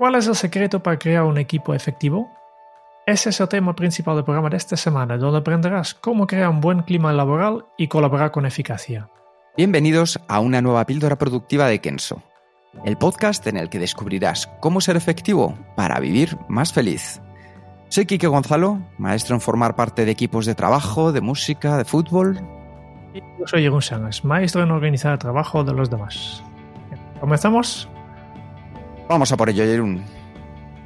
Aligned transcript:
¿Cuál 0.00 0.14
es 0.14 0.26
el 0.26 0.34
secreto 0.34 0.82
para 0.82 0.98
crear 0.98 1.24
un 1.24 1.36
equipo 1.36 1.74
efectivo? 1.74 2.30
Ese 3.04 3.28
es 3.28 3.38
el 3.38 3.48
tema 3.48 3.76
principal 3.76 4.14
del 4.14 4.24
programa 4.24 4.48
de 4.48 4.56
esta 4.56 4.74
semana, 4.74 5.18
donde 5.18 5.40
aprenderás 5.40 5.92
cómo 5.92 6.26
crear 6.26 6.48
un 6.48 6.62
buen 6.62 6.80
clima 6.84 7.12
laboral 7.12 7.66
y 7.76 7.86
colaborar 7.86 8.30
con 8.30 8.46
eficacia. 8.46 9.10
Bienvenidos 9.58 10.18
a 10.26 10.40
una 10.40 10.62
nueva 10.62 10.86
píldora 10.86 11.18
productiva 11.18 11.66
de 11.66 11.82
Kenso, 11.82 12.22
el 12.86 12.96
podcast 12.96 13.46
en 13.46 13.58
el 13.58 13.68
que 13.68 13.78
descubrirás 13.78 14.46
cómo 14.60 14.80
ser 14.80 14.96
efectivo 14.96 15.54
para 15.76 16.00
vivir 16.00 16.38
más 16.48 16.72
feliz. 16.72 17.20
Soy 17.90 18.06
Quique 18.06 18.26
Gonzalo, 18.26 18.78
maestro 18.96 19.34
en 19.34 19.42
formar 19.42 19.76
parte 19.76 20.06
de 20.06 20.12
equipos 20.12 20.46
de 20.46 20.54
trabajo, 20.54 21.12
de 21.12 21.20
música, 21.20 21.76
de 21.76 21.84
fútbol. 21.84 22.40
Y 23.12 23.20
yo 23.38 23.46
soy 23.46 23.64
Jeroen 23.64 23.82
Sangas, 23.82 24.24
maestro 24.24 24.62
en 24.62 24.70
organizar 24.70 25.12
el 25.12 25.18
trabajo 25.18 25.62
de 25.62 25.74
los 25.74 25.90
demás. 25.90 26.42
¿Comenzamos? 27.20 27.86
Vamos 29.10 29.32
a 29.32 29.36
por 29.36 29.50
ello, 29.50 29.64
Jerún. 29.64 30.04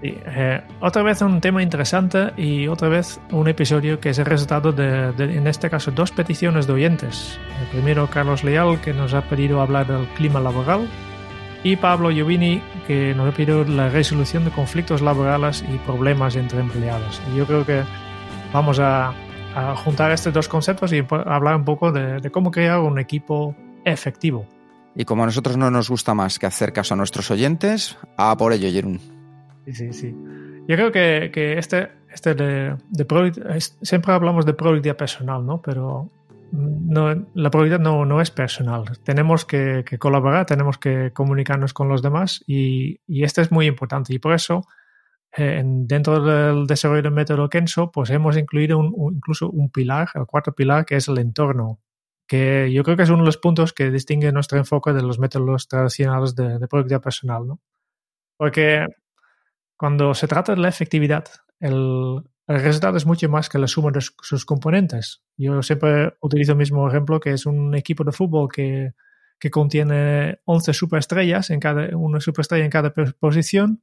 Sí, 0.01 0.17
eh, 0.25 0.63
otra 0.81 1.03
vez 1.03 1.21
un 1.21 1.43
tema 1.43 1.63
interesante 1.63 2.33
y 2.39 2.69
otra 2.69 2.89
vez 2.89 3.21
un 3.31 3.49
episodio 3.49 4.01
que 4.01 4.09
es 4.09 4.19
el 4.19 4.25
resultado 4.25 4.73
de, 4.73 5.13
de, 5.13 5.37
en 5.37 5.47
este 5.47 5.69
caso, 5.69 5.91
dos 5.91 6.11
peticiones 6.11 6.67
de 6.67 6.73
oyentes. 6.73 7.39
El 7.61 7.67
primero, 7.69 8.09
Carlos 8.09 8.43
Leal, 8.43 8.81
que 8.81 8.95
nos 8.95 9.13
ha 9.13 9.21
pedido 9.29 9.61
hablar 9.61 9.87
del 9.87 10.07
clima 10.15 10.41
laboral, 10.41 10.89
y 11.65 11.77
Pablo 11.77 12.11
Giovini, 12.11 12.63
que 12.87 13.15
nos 13.15 13.31
ha 13.31 13.37
pedido 13.37 13.63
la 13.65 13.91
resolución 13.91 14.47
de 14.47 14.51
conflictos 14.53 15.03
laborales 15.03 15.63
y 15.71 15.77
problemas 15.79 16.35
entre 16.37 16.61
empleados. 16.61 17.21
Y 17.31 17.37
yo 17.37 17.47
creo 17.47 17.67
que 17.67 17.83
vamos 18.55 18.81
a, 18.81 19.13
a 19.55 19.77
juntar 19.77 20.13
estos 20.13 20.33
dos 20.33 20.49
conceptos 20.49 20.95
y 20.95 21.05
hablar 21.27 21.57
un 21.57 21.65
poco 21.67 21.93
de, 21.93 22.21
de 22.21 22.31
cómo 22.31 22.51
crear 22.51 22.79
un 22.79 22.99
equipo 22.99 23.55
efectivo. 23.85 24.47
Y 24.97 25.05
como 25.05 25.25
a 25.25 25.27
nosotros 25.27 25.57
no 25.57 25.71
nos 25.71 25.91
gusta 25.91 26.15
más 26.15 26.39
que 26.39 26.47
hacer 26.47 26.73
caso 26.73 26.95
a 26.95 26.97
nuestros 26.97 27.31
oyentes, 27.31 27.97
a 28.17 28.37
por 28.37 28.53
ello, 28.53 28.71
Jerún. 28.71 29.01
Sí, 29.65 29.73
sí, 29.73 29.93
sí. 29.93 30.15
Yo 30.67 30.77
creo 30.77 30.93
que, 30.93 31.31
que 31.33 31.59
este, 31.59 31.91
este 32.11 32.35
de, 32.35 32.77
de 32.89 33.61
siempre 33.83 34.13
hablamos 34.13 34.47
de 34.47 34.55
productividad 34.55 34.97
personal, 34.97 35.45
¿no? 35.45 35.61
Pero 35.61 36.11
no, 36.53 37.27
la 37.35 37.51
productividad 37.51 37.81
no, 37.81 38.05
no 38.05 38.21
es 38.21 38.31
personal. 38.31 38.85
Tenemos 39.03 39.45
que, 39.45 39.85
colaborar, 39.99 40.47
tenemos 40.47 40.79
que 40.79 41.11
comunicarnos 41.13 41.75
con 41.75 41.89
los 41.89 42.01
demás 42.01 42.43
y, 42.47 43.01
y 43.07 43.25
este 43.25 43.43
es 43.43 43.51
muy 43.51 43.67
importante. 43.67 44.15
Y 44.15 44.19
por 44.19 44.33
eso, 44.33 44.63
eh, 45.37 45.63
dentro 45.65 46.23
del 46.23 46.67
desarrollo 46.67 47.03
del 47.03 47.13
método 47.13 47.49
Kenso, 47.49 47.91
pues 47.91 48.11
hemos 48.11 48.37
incluido 48.37 48.79
un, 48.79 49.15
incluso 49.17 49.51
un 49.51 49.71
pilar, 49.71 50.09
el 50.15 50.27
cuarto 50.27 50.53
pilar, 50.53 50.85
que 50.85 50.97
es 50.97 51.09
el 51.09 51.19
entorno 51.19 51.81
que 52.27 52.73
yo 52.73 52.83
creo 52.83 52.97
que 52.97 53.03
es 53.03 53.11
uno 53.11 53.21
de 53.21 53.27
los 53.27 53.39
puntos 53.39 53.73
que 53.73 53.91
distingue 53.91 54.33
nuestro 54.33 54.59
enfoque 54.59 54.93
de 54.93 55.03
los 55.03 55.19
métodos 55.19 55.69
tradicionales 55.69 56.35
de, 56.35 56.67
productividad 56.69 57.03
personal, 57.03 57.47
¿no? 57.47 57.61
Porque 58.37 58.87
cuando 59.77 60.15
se 60.15 60.27
trata 60.27 60.55
de 60.55 60.61
la 60.61 60.69
efectividad, 60.69 61.25
el, 61.61 62.23
resultado 62.47 62.97
es 62.97 63.07
mucho 63.07 63.29
más 63.29 63.49
que 63.49 63.59
la 63.59 63.69
suma 63.69 63.91
de 63.91 64.01
sus 64.01 64.45
componentes. 64.45 65.23
Yo 65.37 65.63
siempre 65.63 66.15
utilizo 66.21 66.53
el 66.53 66.59
mismo 66.59 66.87
ejemplo, 66.89 67.21
que 67.21 67.33
es 67.33 67.47
un 67.47 67.75
equipo 67.75 68.05
de 68.05 68.13
fútbol 68.13 68.49
que, 68.53 68.93
que 69.39 69.51
contiene 69.51 70.41
11 70.45 70.73
superestrellas, 70.73 71.51
en 71.51 71.61
cada, 71.61 71.97
una 71.97 72.21
superestrella 72.21 72.65
en 72.65 72.71
cada 72.71 72.93
posición, 73.19 73.83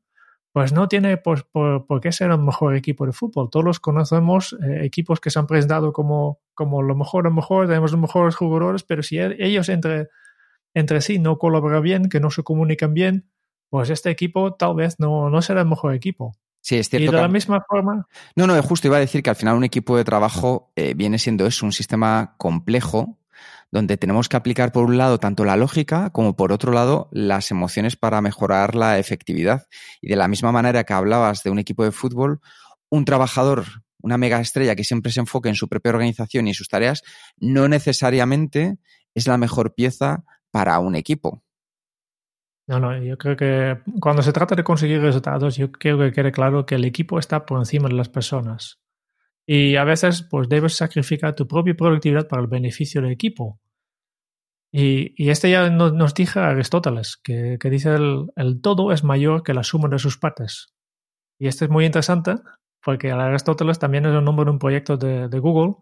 pues 0.53 0.73
no 0.73 0.87
tiene 0.87 1.17
por, 1.17 1.47
por, 1.49 1.85
por, 1.85 2.01
qué 2.01 2.11
ser 2.11 2.31
el 2.31 2.39
mejor 2.39 2.75
equipo 2.75 3.05
de 3.05 3.13
fútbol. 3.13 3.49
Todos 3.49 3.79
conocemos 3.79 4.53
eh, 4.53 4.85
equipos 4.85 5.19
que 5.19 5.29
se 5.29 5.39
han 5.39 5.47
presentado 5.47 5.93
como, 5.93 6.39
como 6.61 6.83
lo 6.83 6.95
mejor, 6.95 7.23
lo 7.23 7.31
mejor, 7.31 7.67
tenemos 7.67 7.91
los 7.91 7.99
mejores 7.99 8.35
jugadores, 8.35 8.83
pero 8.83 9.01
si 9.01 9.19
ellos 9.19 9.67
entre, 9.69 10.09
entre 10.75 11.01
sí 11.01 11.17
no 11.17 11.39
colaboran 11.39 11.81
bien, 11.81 12.07
que 12.07 12.19
no 12.19 12.29
se 12.29 12.43
comunican 12.43 12.93
bien, 12.93 13.27
pues 13.69 13.89
este 13.89 14.11
equipo 14.11 14.53
tal 14.53 14.75
vez 14.75 14.99
no, 14.99 15.31
no 15.31 15.41
será 15.41 15.61
el 15.61 15.67
mejor 15.67 15.95
equipo. 15.95 16.35
Sí, 16.61 16.77
es 16.77 16.89
cierto. 16.89 17.11
Y 17.11 17.15
de 17.15 17.21
la 17.21 17.27
misma 17.27 17.65
forma. 17.67 18.07
No, 18.35 18.45
no, 18.45 18.61
justo 18.61 18.87
iba 18.87 18.97
a 18.97 18.99
decir 18.99 19.23
que 19.23 19.31
al 19.31 19.35
final 19.35 19.57
un 19.57 19.63
equipo 19.63 19.97
de 19.97 20.03
trabajo 20.03 20.71
eh, 20.75 20.93
viene 20.93 21.17
siendo 21.17 21.47
eso, 21.47 21.65
un 21.65 21.71
sistema 21.71 22.35
complejo 22.37 23.17
donde 23.71 23.97
tenemos 23.97 24.29
que 24.29 24.37
aplicar 24.37 24.71
por 24.71 24.83
un 24.83 24.97
lado 24.97 25.17
tanto 25.17 25.45
la 25.45 25.55
lógica 25.55 26.11
como 26.11 26.35
por 26.35 26.51
otro 26.51 26.73
lado 26.73 27.09
las 27.11 27.49
emociones 27.49 27.95
para 27.95 28.21
mejorar 28.21 28.75
la 28.75 28.99
efectividad. 28.99 29.67
Y 30.01 30.09
de 30.09 30.15
la 30.15 30.27
misma 30.27 30.51
manera 30.51 30.83
que 30.83 30.93
hablabas 30.93 31.41
de 31.41 31.49
un 31.49 31.57
equipo 31.57 31.83
de 31.83 31.91
fútbol, 31.91 32.41
un 32.89 33.05
trabajador, 33.05 33.65
una 34.03 34.17
mega 34.17 34.39
estrella 34.39 34.75
que 34.75 34.83
siempre 34.83 35.11
se 35.11 35.19
enfoque 35.19 35.49
en 35.49 35.55
su 35.55 35.67
propia 35.67 35.91
organización 35.91 36.47
y 36.47 36.53
sus 36.53 36.67
tareas, 36.67 37.03
no 37.37 37.67
necesariamente 37.67 38.77
es 39.13 39.27
la 39.27 39.37
mejor 39.37 39.73
pieza 39.73 40.23
para 40.51 40.79
un 40.79 40.95
equipo. 40.95 41.43
No, 42.67 42.79
no, 42.79 42.97
yo 43.01 43.17
creo 43.17 43.35
que 43.35 43.79
cuando 43.99 44.21
se 44.21 44.31
trata 44.31 44.55
de 44.55 44.63
conseguir 44.63 45.01
resultados, 45.01 45.57
yo 45.57 45.71
creo 45.71 45.97
que 45.99 46.11
quede 46.11 46.31
claro 46.31 46.65
que 46.65 46.75
el 46.75 46.85
equipo 46.85 47.19
está 47.19 47.45
por 47.45 47.59
encima 47.59 47.89
de 47.89 47.95
las 47.95 48.07
personas. 48.07 48.79
Y 49.45 49.75
a 49.75 49.83
veces, 49.83 50.21
pues 50.21 50.47
debes 50.47 50.75
sacrificar 50.75 51.35
tu 51.35 51.47
propia 51.47 51.73
productividad 51.75 52.27
para 52.27 52.41
el 52.41 52.47
beneficio 52.47 53.01
del 53.01 53.11
equipo. 53.11 53.59
Y, 54.71 55.13
y 55.21 55.29
este 55.31 55.51
ya 55.51 55.69
nos, 55.69 55.93
nos 55.93 56.13
dice 56.13 56.39
Aristóteles, 56.39 57.17
que, 57.17 57.57
que 57.59 57.69
dice 57.69 57.93
el, 57.93 58.27
el, 58.37 58.61
todo 58.61 58.93
es 58.93 59.03
mayor 59.03 59.43
que 59.43 59.53
la 59.53 59.63
suma 59.63 59.89
de 59.89 59.99
sus 59.99 60.17
partes. 60.17 60.73
Y 61.37 61.47
este 61.47 61.65
es 61.65 61.71
muy 61.71 61.85
interesante, 61.85 62.35
porque 62.83 63.11
Aristóteles 63.11 63.79
también 63.79 64.05
es 64.05 64.13
el 64.13 64.23
nombre 64.23 64.45
de 64.45 64.51
un 64.51 64.59
proyecto 64.59 64.97
de, 64.97 65.39
Google. 65.39 65.75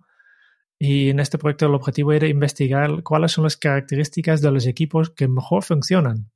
Y 0.77 1.09
en 1.09 1.19
este 1.19 1.37
proyecto 1.37 1.65
el 1.65 1.75
objetivo 1.75 2.13
era 2.13 2.27
investigar 2.27 3.03
cuáles 3.03 3.33
son 3.33 3.43
las 3.43 3.57
características 3.57 4.41
de 4.41 4.51
los 4.51 4.65
equipos 4.65 5.09
que 5.09 5.27
mejor 5.27 5.63
funcionan. 5.63 6.31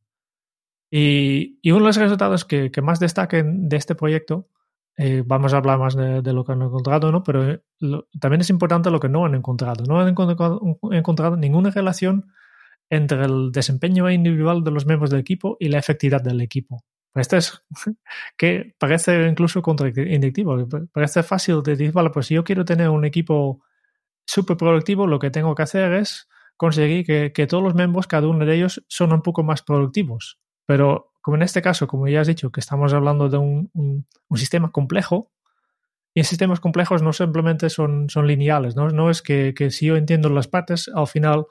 Y, 0.91 1.59
y 1.61 1.71
uno 1.71 1.79
de 1.81 1.85
los 1.87 1.97
resultados 1.97 2.45
que, 2.45 2.71
más 2.81 2.99
destaquen 2.99 3.67
de 3.69 3.77
este 3.77 3.95
proyecto 3.95 4.47
eh, 4.95 5.23
vamos 5.25 5.53
a 5.53 5.57
hablar 5.57 5.79
más 5.79 5.95
de, 5.95 6.21
lo 6.33 6.43
que 6.43 6.51
han 6.51 6.61
encontrado, 6.61 7.11
¿no? 7.11 7.23
Pero 7.23 7.59
lo, 7.79 8.07
también 8.19 8.41
es 8.41 8.49
importante 8.49 8.91
lo 8.91 8.99
que 8.99 9.09
no 9.09 9.25
han 9.25 9.33
encontrado. 9.33 9.83
No 9.85 9.99
han 9.99 10.09
encontrado, 10.09 11.37
ninguna 11.37 11.71
relación 11.71 12.31
entre 12.89 13.25
el 13.25 13.51
desempeño 13.51 14.09
individual 14.11 14.63
de 14.63 14.71
los 14.71 14.85
miembros 14.85 15.09
del 15.09 15.21
equipo 15.21 15.57
y 15.59 15.69
la 15.69 15.79
efectividad 15.79 16.21
del 16.21 16.41
equipo. 16.41 16.83
Esto 17.15 17.37
es 17.37 17.63
que 18.37 18.75
parece 18.77 19.27
incluso 19.27 19.61
contrainductivo. 19.61 20.67
Parece 20.91 21.23
fácil 21.23 21.61
de 21.63 21.71
decir, 21.71 21.91
vale, 21.91 22.09
pues 22.09 22.27
si 22.27 22.35
yo 22.35 22.43
quiero 22.43 22.65
tener 22.65 22.89
un 22.89 23.05
equipo 23.05 23.61
súper 24.25 24.57
productivo, 24.57 25.07
lo 25.07 25.19
que 25.19 25.29
tengo 25.29 25.53
que 25.55 25.63
hacer 25.63 25.93
es 25.93 26.27
conseguir 26.57 27.05
que, 27.33 27.47
todos 27.47 27.63
los 27.63 27.75
miembros, 27.75 28.07
cada 28.07 28.27
uno 28.27 28.45
de 28.45 28.55
ellos, 28.55 28.83
son 28.87 29.13
un 29.13 29.21
poco 29.21 29.43
más 29.43 29.61
productivos. 29.61 30.39
Pero 30.65 31.11
como 31.21 31.37
en 31.37 31.43
este 31.43 31.61
caso, 31.61 31.87
como 31.87 32.07
ya 32.07 32.21
has 32.21 32.27
dicho, 32.27 32.51
que 32.51 32.59
estamos 32.59 32.93
hablando 32.93 33.29
de 33.29 33.37
un, 33.37 34.07
sistema 34.35 34.71
complejo, 34.71 35.31
y 36.15 36.19
en 36.19 36.25
sistemas 36.25 36.59
complejos 36.59 37.01
no 37.01 37.11
simplemente 37.11 37.69
son, 37.69 38.07
lineales, 38.23 38.75
¿no? 38.75 38.89
no 38.89 39.09
es 39.09 39.21
que, 39.21 39.53
si 39.71 39.87
yo 39.87 39.95
entiendo 39.97 40.29
las 40.29 40.47
partes, 40.47 40.89
al 40.93 41.07
final 41.07 41.45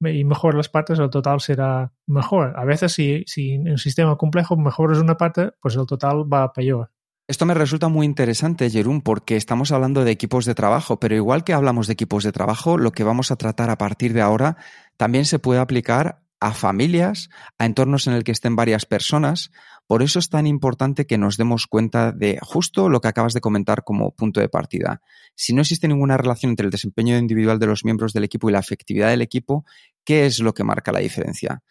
y 0.00 0.24
mejor 0.24 0.54
las 0.54 0.68
partes, 0.68 0.98
el 0.98 1.10
total 1.10 1.40
será 1.40 1.92
mejor. 2.06 2.54
A 2.56 2.64
veces 2.64 2.92
si, 2.92 3.24
si 3.26 3.52
en 3.52 3.70
un 3.70 3.78
sistema 3.78 4.16
complejo 4.16 4.56
mejoras 4.56 4.98
una 4.98 5.16
parte, 5.16 5.52
pues 5.60 5.76
el 5.76 5.86
total 5.86 6.30
va 6.32 6.52
peor. 6.52 6.90
Esto 7.28 7.44
me 7.44 7.54
resulta 7.54 7.88
muy 7.88 8.06
interesante, 8.06 8.70
Jerún, 8.70 9.00
porque 9.00 9.36
estamos 9.36 9.72
hablando 9.72 10.04
de 10.04 10.12
equipos 10.12 10.44
de 10.44 10.54
trabajo, 10.54 11.00
pero 11.00 11.16
igual 11.16 11.42
que 11.42 11.54
hablamos 11.54 11.88
de 11.88 11.94
equipos 11.94 12.22
de 12.22 12.30
trabajo, 12.30 12.78
lo 12.78 12.92
que 12.92 13.02
vamos 13.02 13.32
a 13.32 13.36
tratar 13.36 13.68
a 13.68 13.78
partir 13.78 14.12
de 14.12 14.20
ahora 14.20 14.56
también 14.96 15.24
se 15.24 15.40
puede 15.40 15.58
aplicar 15.58 16.22
a 16.38 16.52
familias, 16.52 17.30
a 17.58 17.66
entornos 17.66 18.06
en 18.06 18.12
el 18.12 18.22
que 18.22 18.30
estén 18.30 18.54
varias 18.54 18.86
personas. 18.86 19.50
Por 19.86 20.02
eso 20.02 20.18
es 20.18 20.28
tan 20.28 20.48
importante 20.48 21.06
que 21.06 21.16
nos 21.16 21.36
demos 21.36 21.66
cuenta 21.68 22.10
de 22.10 22.38
justo 22.42 22.88
lo 22.88 23.00
que 23.00 23.08
acabas 23.08 23.34
de 23.34 23.40
comentar 23.40 23.84
como 23.84 24.10
punto 24.10 24.40
de 24.40 24.48
partida. 24.48 25.00
Si 25.36 25.54
no 25.54 25.60
existe 25.60 25.86
ninguna 25.86 26.16
relación 26.16 26.50
entre 26.50 26.64
el 26.64 26.72
desempeño 26.72 27.16
individual 27.16 27.60
de 27.60 27.66
los 27.66 27.84
miembros 27.84 28.12
del 28.12 28.24
equipo 28.24 28.48
y 28.48 28.52
la 28.52 28.58
efectividad 28.58 29.10
del 29.10 29.22
equipo, 29.22 29.64
¿qué 30.04 30.26
es 30.26 30.40
lo 30.40 30.54
que 30.54 30.64
marca 30.64 30.90
la 30.90 30.98
diferencia? 30.98 31.62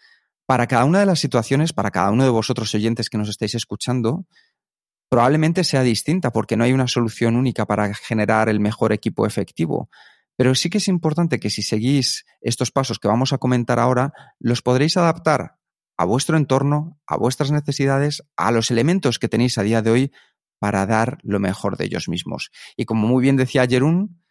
Para 0.46 0.68
cada 0.68 0.86
una 0.86 1.00
de 1.00 1.08
las 1.08 1.20
situaciones, 1.20 1.74
para 1.74 1.92
cada 1.92 2.12
uno 2.12 2.24
de 2.24 2.30
vosotros 2.30 2.74
oyentes 2.74 3.10
que 3.10 3.18
nos 3.18 3.28
estáis 3.28 3.56
escuchando, 3.56 4.26
probablemente 5.10 5.66
sea 5.66 5.82
distinta 5.82 6.32
porque 6.32 6.56
no 6.56 6.64
hay 6.64 6.72
una 6.72 6.88
solución 6.88 7.36
única 7.36 7.66
para 7.66 7.94
generar 7.94 8.48
el 8.48 8.62
mejor 8.62 8.94
equipo 8.94 9.26
efectivo. 9.26 9.90
Pero 10.38 10.56
sí 10.56 10.70
que 10.70 10.78
es 10.78 10.88
importante 10.88 11.40
que 11.40 11.50
si 11.50 11.64
seguís 11.64 12.26
estos 12.40 12.72
pasos 12.72 13.00
que 13.00 13.08
vamos 13.10 13.34
a 13.34 13.38
comentar 13.38 13.80
ahora, 13.80 14.14
los 14.40 14.62
podréis 14.62 14.96
adaptar 14.96 15.56
a 15.98 16.06
vuestro 16.06 16.38
entorno, 16.38 17.00
a 17.08 17.18
vuestras 17.18 17.52
necesidades, 17.52 18.24
a 18.36 18.52
los 18.52 18.72
elementos 18.72 19.20
que 19.20 19.30
tenéis 19.30 19.58
a 19.58 19.64
día 19.64 19.82
de 19.82 19.92
hoy 19.92 20.12
para 20.60 20.86
dar 20.86 21.18
lo 21.24 21.40
mejor 21.40 21.78
de 21.78 21.86
ellos 21.86 22.08
mismos. 22.10 22.52
Y 22.76 22.86
como 22.86 23.08
muy 23.08 23.22
bien 23.22 23.38
decía 23.38 23.68
Jerún, 23.68 24.22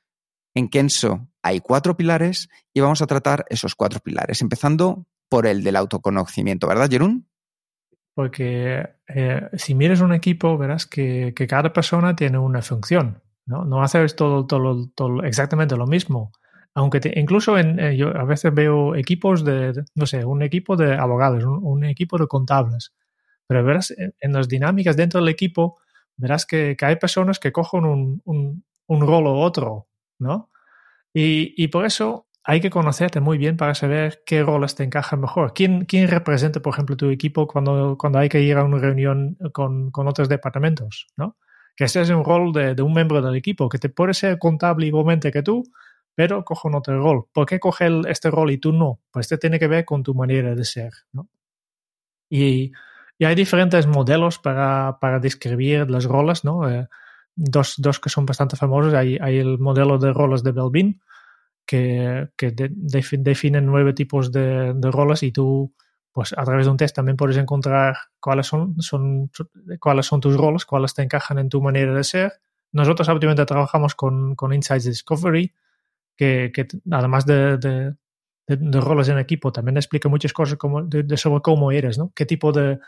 en 0.55 0.69
Kenso 0.69 1.29
hay 1.43 1.61
cuatro 1.61 1.97
pilares 1.97 2.49
y 2.73 2.81
vamos 2.81 3.03
a 3.03 3.07
tratar 3.07 3.45
esos 3.49 3.75
cuatro 3.75 4.01
pilares, 4.01 4.41
empezando 4.41 5.07
por 5.29 5.47
el 5.47 5.63
del 5.63 5.77
autoconocimiento, 5.77 6.67
¿verdad, 6.69 6.89
Jerún? 6.91 7.29
Porque 8.15 8.89
eh, 9.09 9.49
si 9.55 9.75
miras 9.75 10.01
un 10.01 10.15
equipo, 10.15 10.57
verás 10.57 10.87
que, 10.87 11.35
cada 11.49 11.73
persona 11.73 12.15
tiene 12.15 12.39
una 12.39 12.63
función, 12.63 13.23
¿no? 13.45 13.65
No 13.65 13.83
haces 13.83 14.15
todo, 14.15 14.47
todo, 14.47 15.25
exactamente 15.25 15.77
lo 15.77 15.87
mismo. 15.87 16.33
Aunque 16.75 17.01
incluso 17.15 17.57
eh, 17.57 18.13
a 18.15 18.25
veces 18.25 18.53
veo 18.53 18.97
equipos 18.97 19.45
de, 19.45 19.85
no 19.95 20.07
sé, 20.07 20.25
un 20.25 20.43
equipo 20.43 20.77
de 20.77 20.95
abogados, 20.95 21.45
un, 21.45 21.85
equipo 21.85 22.19
de 22.19 22.27
contables. 22.27 22.93
Pero 23.47 23.65
verás, 23.65 23.95
en, 23.97 24.33
las 24.33 24.49
dinámicas 24.49 24.97
dentro 24.97 25.21
del 25.21 25.29
equipo, 25.29 25.79
verás 26.17 26.47
que, 26.47 26.77
hay 26.81 26.97
personas 26.97 27.39
que 27.39 27.53
cogen 27.53 27.85
un, 27.85 28.23
un, 28.25 29.01
rol 29.07 29.27
u 29.27 29.37
otro, 29.37 29.89
¿no? 30.19 30.51
Y, 31.13 31.55
y, 31.57 31.69
por 31.69 31.87
eso 31.87 32.27
hay 32.43 32.61
que 32.61 32.71
conocerte 32.71 33.21
muy 33.21 33.39
bien 33.39 33.57
para 33.57 33.75
saber 33.75 34.23
qué 34.27 34.43
roles 34.43 34.75
te 34.75 34.83
encajan 34.83 35.21
mejor. 35.21 35.55
¿Quién, 35.55 35.85
quién 35.87 36.09
representa, 36.09 36.61
por 36.61 36.75
ejemplo, 36.75 36.97
tu 36.97 37.09
equipo 37.11 37.47
cuando, 37.47 37.97
cuando 37.99 38.19
hay 38.19 38.29
que 38.29 38.43
ir 38.43 38.57
a 38.57 38.65
una 38.65 38.79
reunión 38.79 39.37
con, 39.53 39.91
con 39.93 40.09
otros 40.09 40.29
departamentos? 40.29 41.07
¿no? 41.17 41.39
Que 41.77 41.85
ese 41.85 42.03
es 42.03 42.11
un 42.11 42.25
rol 42.25 42.53
de, 42.53 42.75
de, 42.75 42.83
un 42.83 42.93
miembro 42.93 43.23
del 43.23 43.37
equipo, 43.37 43.69
que 43.69 43.79
te 43.79 43.89
puede 43.89 44.13
ser 44.13 44.39
contable 44.39 44.87
igualmente 44.87 45.31
que 45.31 45.43
tú, 45.43 45.65
pero 46.15 46.45
coge 46.45 46.69
un 46.69 46.77
otro 46.77 47.03
rol. 47.03 47.27
¿Por 47.33 47.47
qué 47.47 47.59
coge 47.59 47.89
este 48.09 48.31
rol 48.31 48.51
y 48.51 48.59
tú 48.59 48.73
no? 48.73 49.01
Pues 49.11 49.27
este 49.27 49.39
tiene 49.39 49.59
que 49.59 49.69
ver 49.69 49.85
con 49.85 50.03
tu 50.03 50.15
manera 50.15 50.55
de 50.55 50.65
ser. 50.65 50.93
¿no? 51.13 51.29
Y, 52.29 52.73
y 53.19 53.25
hay 53.25 53.35
diferentes 53.35 53.87
modelos 53.87 54.39
para, 54.39 54.99
para 55.01 55.19
describir 55.21 55.89
los 55.91 56.05
roles, 56.05 56.45
¿no? 56.45 56.69
Eh, 56.69 56.89
dos, 57.37 57.75
dos, 57.79 58.01
que 58.01 58.09
son 58.09 58.27
bastante 58.27 58.57
famosos. 58.57 58.95
Hay, 58.95 59.19
hay 59.21 59.39
el 59.39 59.59
modelo 59.59 59.99
de 59.99 60.13
roles 60.13 60.43
de 60.43 60.53
Belbin, 60.53 61.01
que, 61.67 62.29
definen 62.71 63.67
nueve 63.67 63.93
tipos 63.93 64.33
de, 64.33 64.75
roles 64.83 65.23
y 65.23 65.33
tú, 65.33 65.73
pues 66.13 66.35
a 66.37 66.45
través 66.45 66.67
de 66.67 66.73
un 66.73 66.77
test 66.77 66.95
también 66.95 67.17
puedes 67.17 67.37
encontrar 67.37 67.97
cuáles 68.21 68.47
son, 68.47 68.81
son, 68.81 69.31
cuáles 69.81 70.07
son 70.07 70.21
tus 70.21 70.37
roles, 70.37 70.65
cuáles 70.65 70.95
te 70.95 71.03
encajan 71.03 71.39
en 71.39 71.49
tu 71.49 71.63
manera 71.63 71.95
de 71.95 72.05
ser. 72.05 72.33
Nosotros 72.73 73.09
obviamente 73.09 73.47
trabajamos 73.47 73.95
con, 73.95 74.35
con 74.35 74.53
Insights 74.53 74.85
Discovery, 74.85 75.53
que, 76.17 76.53
que 76.55 76.67
además 76.91 77.27
de, 77.27 77.59
de, 77.59 78.81
roles 78.81 79.09
en 79.09 79.19
equipo, 79.19 79.53
también 79.53 79.77
explica 79.77 80.09
muchas 80.09 80.33
cosas 80.33 80.59
como, 80.59 80.83
de, 80.83 81.17
sobre 81.17 81.43
cómo 81.43 81.73
eres, 81.73 81.99
¿no? 81.99 82.13
¿Qué 82.15 82.27
tipo 82.27 82.53
de, 82.53 82.79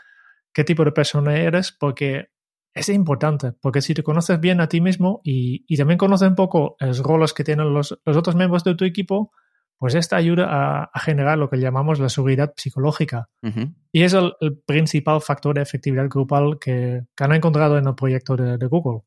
qué 0.53 0.63
tipo 0.63 0.85
de 0.85 0.91
persona 0.91 1.35
eres? 1.37 1.71
Porque 1.71 2.29
es 2.73 2.89
importante, 2.89 3.53
porque 3.53 3.81
si 3.81 3.93
te 3.93 4.03
conoces 4.03 4.39
bien 4.39 4.61
a 4.61 4.69
ti 4.69 4.81
mismo 4.81 5.21
y, 5.23 5.65
y 5.67 5.77
también 5.77 5.97
conoces 5.97 6.29
un 6.29 6.35
poco 6.35 6.75
los 6.79 6.99
roles 6.99 7.33
que 7.33 7.43
tienen 7.43 7.73
los, 7.73 7.97
los, 8.05 8.17
otros 8.17 8.35
miembros 8.35 8.63
de 8.63 8.75
tu 8.75 8.85
equipo, 8.85 9.31
pues 9.77 9.95
esta 9.95 10.15
ayuda 10.15 10.89
a, 10.91 10.99
generar 10.99 11.37
lo 11.37 11.49
que 11.49 11.57
llamamos 11.57 11.99
la 11.99 12.09
seguridad 12.09 12.53
psicológica. 12.57 13.29
Y 13.91 14.03
es 14.03 14.13
el, 14.13 14.33
principal 14.65 15.21
factor 15.21 15.55
de 15.55 15.61
efectividad 15.61 16.09
grupal 16.09 16.57
que, 16.59 17.03
han 17.19 17.33
encontrado 17.33 17.77
en 17.77 17.87
el 17.87 17.95
proyecto 17.95 18.35
de, 18.35 18.65
Google. 18.67 19.01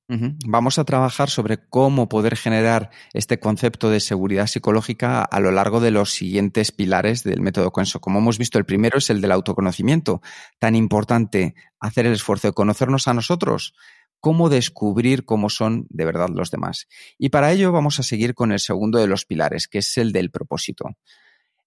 Vamos 0.47 0.79
a 0.79 0.85
trabajar 0.85 1.29
sobre 1.29 1.59
cómo 1.69 2.09
poder 2.09 2.37
generar 2.37 2.91
este 3.13 3.41
concepto 3.41 3.91
de 3.91 4.01
seguridad 4.01 4.47
psicológica 4.47 5.23
a 5.23 5.41
lo 5.41 5.51
largo 5.51 5.81
de 5.81 5.91
los 5.91 6.13
siguientes 6.13 6.73
pilares 6.73 7.25
del 7.25 7.41
método 7.41 7.73
Conso. 7.73 8.01
Como 8.01 8.21
hemos 8.21 8.39
visto, 8.39 8.59
el 8.59 8.65
primero 8.65 8.99
es 8.99 9.11
el 9.11 9.21
del 9.21 9.33
autoconocimiento. 9.33 10.23
Tan 10.59 10.77
importante 10.77 11.55
hacer 11.81 12.07
el 12.07 12.13
esfuerzo 12.13 12.49
de 12.49 12.55
conocernos 12.55 13.09
a 13.09 13.15
nosotros 13.15 13.75
cómo 14.21 14.49
descubrir 14.49 15.25
cómo 15.25 15.49
son 15.49 15.87
de 15.89 16.05
verdad 16.05 16.29
los 16.29 16.51
demás. 16.51 16.87
Y 17.19 17.31
para 17.31 17.53
ello 17.53 17.73
vamos 17.73 17.99
a 17.99 18.03
seguir 18.03 18.35
con 18.35 18.53
el 18.53 18.61
segundo 18.61 18.99
de 18.99 19.07
los 19.07 19.25
pilares, 19.25 19.67
que 19.67 19.79
es 19.79 19.97
el 19.99 20.13
del 20.13 20.31
propósito. 20.31 20.91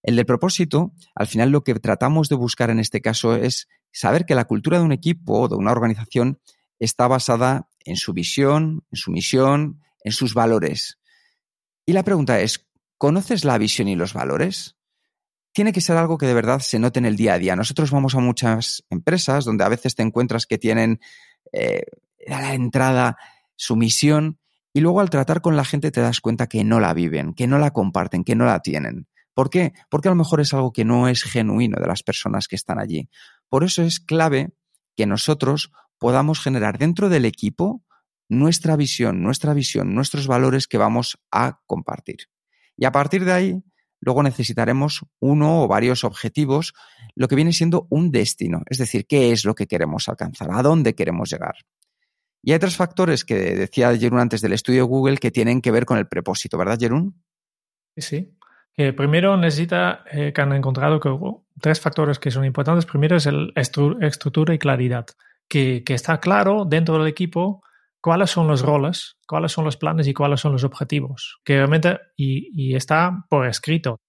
El 0.04 0.18
del 0.18 0.26
propósito, 0.26 0.94
al 1.16 1.28
final 1.28 1.50
lo 1.50 1.64
que 1.64 1.74
tratamos 1.76 2.30
de 2.30 2.36
buscar 2.36 2.70
en 2.70 2.80
este 2.80 3.02
caso 3.02 3.36
es 3.36 3.68
saber 3.92 4.26
que 4.26 4.36
la 4.36 4.46
cultura 4.46 4.78
de 4.78 4.84
un 4.84 4.92
equipo 4.92 5.42
o 5.42 5.48
de 5.48 5.56
una 5.56 5.72
organización 5.72 6.40
está 6.80 7.08
basada 7.08 7.70
en 7.86 7.96
su 7.96 8.14
visión, 8.14 8.84
en 8.92 8.98
su 8.98 9.12
misión, 9.12 9.82
en 10.04 10.12
sus 10.12 10.34
valores. 10.34 11.00
Y 11.86 11.94
la 11.94 12.04
pregunta 12.04 12.40
es, 12.42 12.68
¿conoces 12.98 13.46
la 13.46 13.58
visión 13.58 13.88
y 13.88 13.96
los 13.96 14.14
valores? 14.14 14.76
Tiene 15.54 15.72
que 15.72 15.82
ser 15.82 15.98
algo 15.98 16.18
que 16.18 16.26
de 16.26 16.34
verdad 16.34 16.60
se 16.60 16.80
note 16.80 17.00
en 17.00 17.06
el 17.06 17.16
día 17.16 17.36
a 17.36 17.40
día. 17.40 17.56
Nosotros 17.56 17.92
vamos 17.92 18.16
a 18.16 18.20
muchas 18.20 18.84
empresas 18.90 19.46
donde 19.46 19.64
a 19.64 19.70
veces 19.70 19.96
te 19.96 20.02
encuentras 20.02 20.46
que 20.46 20.58
tienen 20.58 21.00
eh, 21.52 21.84
a 22.30 22.42
la 22.42 22.54
entrada 22.54 23.18
su 23.56 23.76
misión 23.76 24.40
y 24.74 24.82
luego 24.82 25.02
al 25.02 25.10
tratar 25.10 25.42
con 25.42 25.56
la 25.56 25.66
gente 25.66 25.92
te 25.92 26.02
das 26.02 26.20
cuenta 26.20 26.48
que 26.48 26.64
no 26.64 26.80
la 26.80 26.94
viven, 26.94 27.34
que 27.34 27.48
no 27.48 27.60
la 27.60 27.72
comparten, 27.72 28.24
que 28.24 28.36
no 28.36 28.46
la 28.46 28.60
tienen. 28.62 29.08
¿Por 29.34 29.50
qué? 29.50 29.74
Porque 29.90 30.08
a 30.08 30.12
lo 30.12 30.16
mejor 30.16 30.42
es 30.42 30.54
algo 30.54 30.72
que 30.72 30.86
no 30.86 31.08
es 31.08 31.24
genuino 31.24 31.80
de 31.80 31.88
las 31.88 32.04
personas 32.04 32.48
que 32.48 32.56
están 32.56 32.80
allí. 32.80 33.10
Por 33.50 33.64
eso 33.64 33.84
es 33.84 34.00
clave 34.00 34.54
que 34.96 35.06
nosotros 35.06 35.72
podamos 35.98 36.40
generar 36.40 36.78
dentro 36.78 37.10
del 37.10 37.26
equipo 37.26 37.84
nuestra 38.30 38.76
visión, 38.76 39.22
nuestra 39.24 39.54
visión, 39.54 39.94
nuestros 39.94 40.28
valores 40.28 40.68
que 40.68 40.78
vamos 40.78 41.20
a 41.32 41.60
compartir. 41.66 42.30
Y 42.76 42.86
a 42.86 42.92
partir 42.92 43.26
de 43.26 43.32
ahí, 43.32 43.64
luego 44.00 44.24
necesitaremos 44.24 45.06
uno 45.20 45.64
o 45.64 45.68
varios 45.68 46.04
objetivos, 46.04 46.74
lo 47.16 47.28
que 47.28 47.36
viene 47.36 47.54
siendo 47.54 47.88
un 47.90 48.12
destino, 48.12 48.64
es 48.70 48.78
decir, 48.78 49.06
qué 49.08 49.32
es 49.32 49.46
lo 49.46 49.56
que 49.56 49.68
queremos 49.68 50.10
alcanzar, 50.10 50.50
a 50.52 50.62
dónde 50.62 50.96
queremos 50.96 51.30
llegar. 51.30 51.56
Y 52.44 52.52
hay 52.52 52.60
tres 52.60 52.76
factores 52.76 53.24
que 53.24 53.36
decía 53.36 53.96
Jerún 53.98 54.20
antes 54.20 54.42
del 54.42 54.54
estudio 54.54 54.86
Google 54.86 55.18
que 55.18 55.32
tienen 55.32 55.62
que 55.62 55.72
ver 55.72 55.86
con 55.86 55.98
el 55.98 56.08
propósito, 56.08 56.58
¿verdad, 56.58 56.78
Jerún? 56.78 57.24
Sí, 57.96 58.38
primero 58.76 59.38
necesita, 59.38 60.04
eh, 60.12 60.34
que 60.34 60.42
han 60.42 60.52
encontrado 60.52 61.00
que, 61.00 61.10
tres 61.62 61.80
factores 61.80 62.20
que 62.20 62.32
son 62.32 62.44
importantes. 62.44 62.86
Primero 62.86 63.16
es 63.16 63.26
el 63.28 63.54
estructura 63.56 64.54
y 64.54 64.60
claridad, 64.60 65.06
que, 65.48 65.84
está 65.88 66.20
claro 66.20 66.66
dentro 66.66 66.98
del 66.98 67.08
equipo 67.08 67.64
cuáles 68.02 68.32
son 68.32 68.48
los 68.48 68.62
roles, 68.62 69.16
cuáles 69.26 69.54
son 69.54 69.64
los 69.64 69.78
planes 69.78 70.08
y 70.08 70.14
cuáles 70.14 70.42
son 70.42 70.52
los 70.52 70.66
objetivos. 70.66 71.40
Que 71.46 71.56
realmente, 71.58 72.00
y 72.18 72.76
está 72.76 73.26
por 73.30 73.48
escrito 73.48 74.02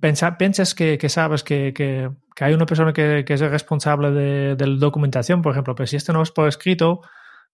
piensas 0.00 0.74
que, 0.74 1.08
sabes 1.08 1.42
que, 1.42 2.10
hay 2.40 2.54
una 2.54 2.66
persona 2.66 2.92
que, 2.92 3.24
es 3.26 3.40
responsable 3.40 4.10
de, 4.10 4.66
la 4.66 4.76
documentación, 4.76 5.42
por 5.42 5.52
ejemplo, 5.52 5.74
pero 5.74 5.86
si 5.86 5.96
esto 5.96 6.12
no 6.12 6.22
es 6.22 6.30
por 6.30 6.48
escrito, 6.48 7.02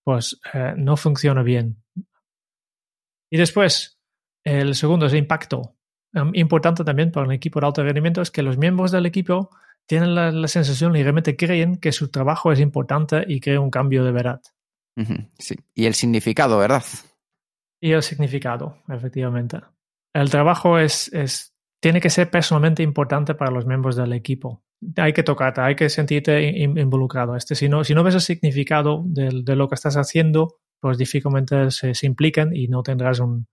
pues 0.04 0.40
eh, 0.54 0.74
no 0.76 0.96
funciona 0.96 1.42
bien. 1.42 1.82
Y 3.30 3.36
después, 3.36 4.00
el 4.44 4.74
segundo 4.74 5.06
es 5.06 5.12
el 5.12 5.20
impacto. 5.20 5.76
Um, 6.12 6.32
importante 6.34 6.82
también 6.82 7.12
para 7.12 7.26
un 7.26 7.32
equipo 7.32 7.60
de 7.60 7.66
alto 7.66 7.84
rendimiento 7.84 8.20
es 8.20 8.32
que 8.32 8.42
los 8.42 8.58
miembros 8.58 8.90
del 8.90 9.06
equipo 9.06 9.50
tienen 9.86 10.14
la, 10.14 10.48
sensación 10.48 10.96
y 10.96 11.02
realmente 11.02 11.36
creen 11.36 11.76
que 11.76 11.92
su 11.92 12.10
trabajo 12.10 12.52
es 12.52 12.60
importante 12.60 13.24
y 13.26 13.40
crea 13.40 13.60
un 13.60 13.70
cambio 13.70 14.04
de 14.04 14.12
verdad. 14.12 14.40
Sí. 15.38 15.56
Y 15.74 15.86
el 15.86 15.94
significado, 15.94 16.58
¿verdad? 16.58 16.84
Y 17.80 17.92
el 17.92 18.02
significado, 18.02 18.78
efectivamente. 18.88 19.60
El 20.12 20.28
trabajo 20.28 20.78
es, 20.78 21.12
es 21.12 21.49
tiene 21.80 22.00
que 22.00 22.10
ser 22.10 22.30
personalmente 22.30 22.82
importante 22.82 23.34
para 23.34 23.50
los 23.50 23.66
miembros 23.66 23.96
del 23.96 24.12
equipo. 24.12 24.62
Hay 24.96 25.12
que 25.12 25.22
tocarte, 25.22 25.62
hay 25.62 25.74
que 25.74 25.88
sentirte 25.88 26.48
involucrado. 26.62 27.36
Este, 27.36 27.54
si, 27.54 27.68
no, 27.68 27.84
si 27.84 27.94
no 27.94 28.04
ves 28.04 28.14
el 28.14 28.20
significado 28.20 29.02
de, 29.04 29.56
lo 29.56 29.68
que 29.68 29.74
estás 29.74 29.96
haciendo, 29.96 30.58
pues 30.78 30.98
difícilmente 30.98 31.70
se, 31.70 32.06
implican 32.06 32.54
y 32.54 32.68
no 32.68 32.82
tendrás 32.82 33.20
un, 33.20 33.46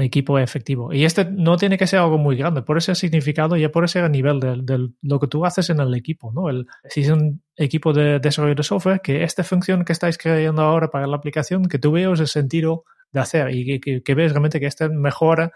equipo 0.00 0.38
efectivo. 0.38 0.92
Y 0.92 1.04
este 1.04 1.24
no 1.24 1.56
tiene 1.56 1.76
que 1.76 1.88
ser 1.88 1.98
algo 1.98 2.16
muy 2.16 2.36
grande, 2.36 2.62
por 2.62 2.78
ese 2.78 2.94
significado 2.94 3.56
y 3.56 3.66
por 3.68 3.84
ese 3.84 4.08
nivel 4.08 4.38
de, 4.38 4.88
lo 5.02 5.18
que 5.18 5.26
tú 5.26 5.44
haces 5.44 5.70
en 5.70 5.80
el 5.80 5.92
equipo. 5.94 6.32
¿no? 6.32 6.48
El, 6.48 6.66
si 6.88 7.00
es 7.00 7.10
un 7.10 7.42
equipo 7.56 7.92
de 7.92 8.20
desarrollo 8.20 8.54
de 8.54 8.62
software, 8.62 9.00
que 9.02 9.24
esta 9.24 9.42
función 9.42 9.84
que 9.84 9.92
estáis 9.92 10.18
creando 10.18 10.62
ahora 10.62 10.88
para 10.90 11.08
la 11.08 11.16
aplicación, 11.16 11.64
que 11.64 11.80
tú 11.80 11.92
veas 11.92 12.20
el 12.20 12.28
sentido 12.28 12.84
de 13.10 13.20
hacer 13.20 13.54
y 13.54 13.80
que, 13.80 14.02
que, 14.02 14.14
ves 14.14 14.32
realmente 14.32 14.60
que 14.60 14.66
este 14.66 14.88
mejora 14.88 15.52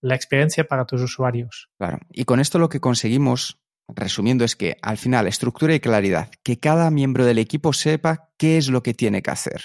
la 0.00 0.14
experiencia 0.14 0.64
para 0.64 0.84
tus 0.84 1.02
usuarios. 1.02 1.68
Claro. 1.78 1.98
Y 2.10 2.24
con 2.24 2.40
esto 2.40 2.58
lo 2.58 2.68
que 2.68 2.80
conseguimos, 2.80 3.60
resumiendo, 3.88 4.44
es 4.44 4.56
que 4.56 4.76
al 4.82 4.98
final 4.98 5.26
estructura 5.26 5.74
y 5.74 5.80
claridad, 5.80 6.30
que 6.42 6.58
cada 6.58 6.90
miembro 6.90 7.24
del 7.24 7.38
equipo 7.38 7.72
sepa 7.72 8.30
qué 8.36 8.56
es 8.56 8.68
lo 8.68 8.82
que 8.82 8.94
tiene 8.94 9.22
que 9.22 9.30
hacer. 9.30 9.62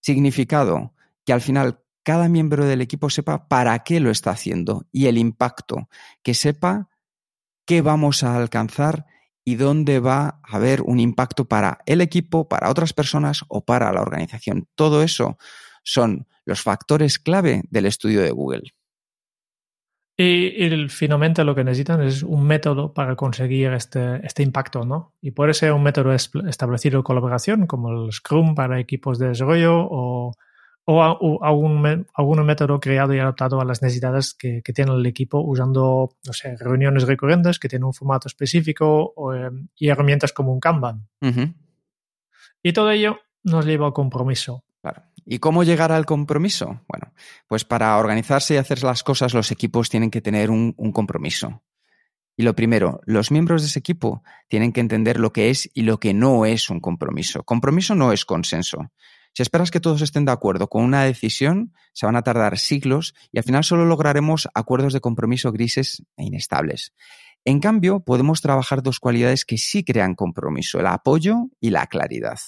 Significado, 0.00 0.94
que 1.24 1.32
al 1.32 1.40
final 1.40 1.82
cada 2.02 2.28
miembro 2.28 2.66
del 2.66 2.80
equipo 2.80 3.10
sepa 3.10 3.48
para 3.48 3.78
qué 3.84 4.00
lo 4.00 4.10
está 4.10 4.30
haciendo 4.30 4.86
y 4.90 5.06
el 5.06 5.18
impacto, 5.18 5.88
que 6.22 6.34
sepa 6.34 6.88
qué 7.64 7.80
vamos 7.80 8.24
a 8.24 8.36
alcanzar 8.36 9.06
y 9.44 9.56
dónde 9.56 10.00
va 10.00 10.40
a 10.42 10.56
haber 10.56 10.82
un 10.82 11.00
impacto 11.00 11.46
para 11.46 11.78
el 11.86 12.00
equipo, 12.00 12.48
para 12.48 12.70
otras 12.70 12.92
personas 12.92 13.44
o 13.48 13.64
para 13.64 13.92
la 13.92 14.02
organización. 14.02 14.68
Todo 14.74 15.02
eso 15.02 15.38
son 15.84 16.26
los 16.44 16.60
factores 16.60 17.18
clave 17.18 17.62
del 17.70 17.86
estudio 17.86 18.22
de 18.22 18.30
Google. 18.30 18.74
Y, 20.22 20.88
finalmente 20.88 21.44
lo 21.44 21.54
que 21.54 21.64
necesitan 21.64 22.02
es 22.02 22.22
un 22.22 22.44
método 22.44 22.92
para 22.92 23.16
conseguir 23.16 23.72
este, 23.72 24.24
este 24.24 24.42
impacto, 24.42 24.84
¿no? 24.84 25.14
Y 25.20 25.32
puede 25.32 25.54
ser 25.54 25.72
un 25.72 25.82
método 25.82 26.12
establecido 26.12 26.98
de 26.98 27.04
colaboración, 27.04 27.66
como 27.66 27.90
el 27.90 28.12
Scrum 28.12 28.54
para 28.54 28.78
equipos 28.78 29.18
de 29.18 29.28
desarrollo 29.28 29.74
o, 29.76 30.32
o, 30.84 31.42
algún, 31.44 32.06
algún, 32.14 32.46
método 32.46 32.78
creado 32.80 33.14
y 33.14 33.18
adaptado 33.18 33.60
a 33.60 33.64
las 33.64 33.82
necesidades 33.82 34.34
que, 34.34 34.62
tiene 34.62 34.92
el 34.92 35.06
equipo 35.06 35.40
usando, 35.40 36.16
no 36.24 36.32
sé, 36.32 36.56
reuniones 36.56 37.04
recurrentes 37.04 37.58
que 37.58 37.68
tienen 37.68 37.84
un 37.84 37.94
formato 37.94 38.28
específico 38.28 39.14
em, 39.34 39.68
y 39.76 39.88
herramientas 39.88 40.32
como 40.32 40.52
un 40.52 40.60
Kanban. 40.60 41.08
Y 42.62 42.72
todo 42.72 42.90
ello 42.90 43.18
nos 43.42 43.66
lleva 43.66 43.86
al 43.86 43.92
compromiso. 43.92 44.64
Claro. 44.80 45.02
¿Y 45.24 45.38
cómo 45.38 45.62
llegar 45.62 45.92
al 45.92 46.06
compromiso? 46.06 46.80
Bueno, 46.88 47.12
pues 47.46 47.64
para 47.64 47.96
organizarse 47.96 48.54
y 48.54 48.56
hacer 48.56 48.82
las 48.82 49.02
cosas, 49.02 49.34
los 49.34 49.50
equipos 49.50 49.88
tienen 49.88 50.10
que 50.10 50.20
tener 50.20 50.50
un, 50.50 50.72
compromiso. 50.92 51.62
Y 52.36 52.42
lo 52.42 52.54
primero, 52.54 53.00
los 53.04 53.30
miembros 53.30 53.62
de 53.62 53.68
ese 53.68 53.78
equipo 53.78 54.22
tienen 54.48 54.72
que 54.72 54.80
entender 54.80 55.20
lo 55.20 55.32
que 55.32 55.50
es 55.50 55.70
y 55.74 55.82
lo 55.82 56.00
que 56.00 56.14
no 56.14 56.46
es 56.46 56.70
un 56.70 56.80
compromiso. 56.80 57.44
Compromiso 57.44 57.94
no 57.94 58.12
es 58.12 58.24
consenso. 58.24 58.90
Si 59.34 59.42
esperas 59.42 59.70
que 59.70 59.80
todos 59.80 60.02
estén 60.02 60.24
de 60.24 60.32
acuerdo 60.32 60.68
con 60.68 60.82
una 60.82 61.04
decisión, 61.04 61.72
se 61.92 62.06
van 62.06 62.16
a 62.16 62.22
tardar 62.22 62.58
siglos 62.58 63.14
y 63.30 63.38
al 63.38 63.44
final 63.44 63.64
solo 63.64 63.86
lograremos 63.86 64.48
acuerdos 64.54 64.92
de 64.92 65.00
compromiso 65.00 65.52
grises 65.52 66.02
e 66.16 66.24
inestables. 66.24 66.92
En 67.44 67.60
cambio, 67.60 68.00
podemos 68.00 68.40
trabajar 68.40 68.82
dos 68.82 69.00
cualidades 69.00 69.44
que 69.44 69.58
sí 69.58 69.84
crean 69.84 70.14
compromiso, 70.14 70.78
el 70.80 70.86
apoyo 70.86 71.48
y 71.60 71.70
la 71.70 71.86
claridad. 71.86 72.38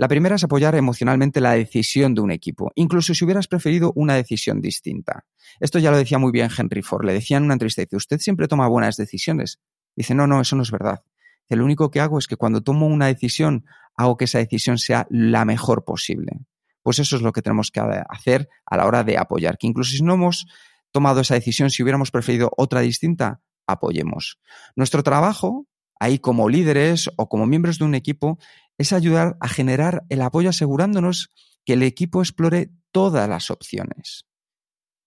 La 0.00 0.08
primera 0.08 0.36
es 0.36 0.44
apoyar 0.44 0.74
emocionalmente 0.76 1.42
la 1.42 1.52
decisión 1.52 2.14
de 2.14 2.22
un 2.22 2.30
equipo, 2.30 2.72
incluso 2.74 3.12
si 3.12 3.22
hubieras 3.22 3.48
preferido 3.48 3.92
una 3.94 4.14
decisión 4.14 4.62
distinta. 4.62 5.26
Esto 5.60 5.78
ya 5.78 5.90
lo 5.90 5.98
decía 5.98 6.18
muy 6.18 6.32
bien 6.32 6.48
Henry 6.56 6.80
Ford. 6.80 7.04
Le 7.04 7.12
decía 7.12 7.36
en 7.36 7.42
una 7.42 7.52
entrevista, 7.52 7.82
dice, 7.82 7.96
usted 7.96 8.18
siempre 8.18 8.48
toma 8.48 8.66
buenas 8.66 8.96
decisiones. 8.96 9.60
Dice, 9.94 10.14
no, 10.14 10.26
no, 10.26 10.40
eso 10.40 10.56
no 10.56 10.62
es 10.62 10.70
verdad. 10.70 11.02
Lo 11.50 11.66
único 11.66 11.90
que 11.90 12.00
hago 12.00 12.18
es 12.18 12.28
que 12.28 12.36
cuando 12.36 12.62
tomo 12.62 12.86
una 12.86 13.08
decisión, 13.08 13.66
hago 13.94 14.16
que 14.16 14.24
esa 14.24 14.38
decisión 14.38 14.78
sea 14.78 15.06
la 15.10 15.44
mejor 15.44 15.84
posible. 15.84 16.32
Pues 16.80 16.98
eso 16.98 17.16
es 17.16 17.20
lo 17.20 17.32
que 17.32 17.42
tenemos 17.42 17.70
que 17.70 17.80
hacer 18.08 18.48
a 18.64 18.78
la 18.78 18.86
hora 18.86 19.04
de 19.04 19.18
apoyar, 19.18 19.58
que 19.58 19.66
incluso 19.66 19.90
si 19.90 20.02
no 20.02 20.14
hemos 20.14 20.46
tomado 20.92 21.20
esa 21.20 21.34
decisión, 21.34 21.68
si 21.68 21.82
hubiéramos 21.82 22.10
preferido 22.10 22.50
otra 22.56 22.80
distinta, 22.80 23.42
apoyemos. 23.66 24.38
Nuestro 24.76 25.02
trabajo, 25.02 25.66
ahí 25.98 26.18
como 26.18 26.48
líderes 26.48 27.10
o 27.18 27.28
como 27.28 27.44
miembros 27.44 27.78
de 27.78 27.84
un 27.84 27.94
equipo, 27.94 28.38
es 28.80 28.94
ayudar 28.94 29.36
a 29.40 29.48
generar 29.48 30.04
el 30.08 30.22
apoyo 30.22 30.48
asegurándonos 30.48 31.28
que 31.66 31.74
el 31.74 31.82
equipo 31.82 32.22
explore 32.22 32.70
todas 32.92 33.28
las 33.28 33.50
opciones. 33.50 34.24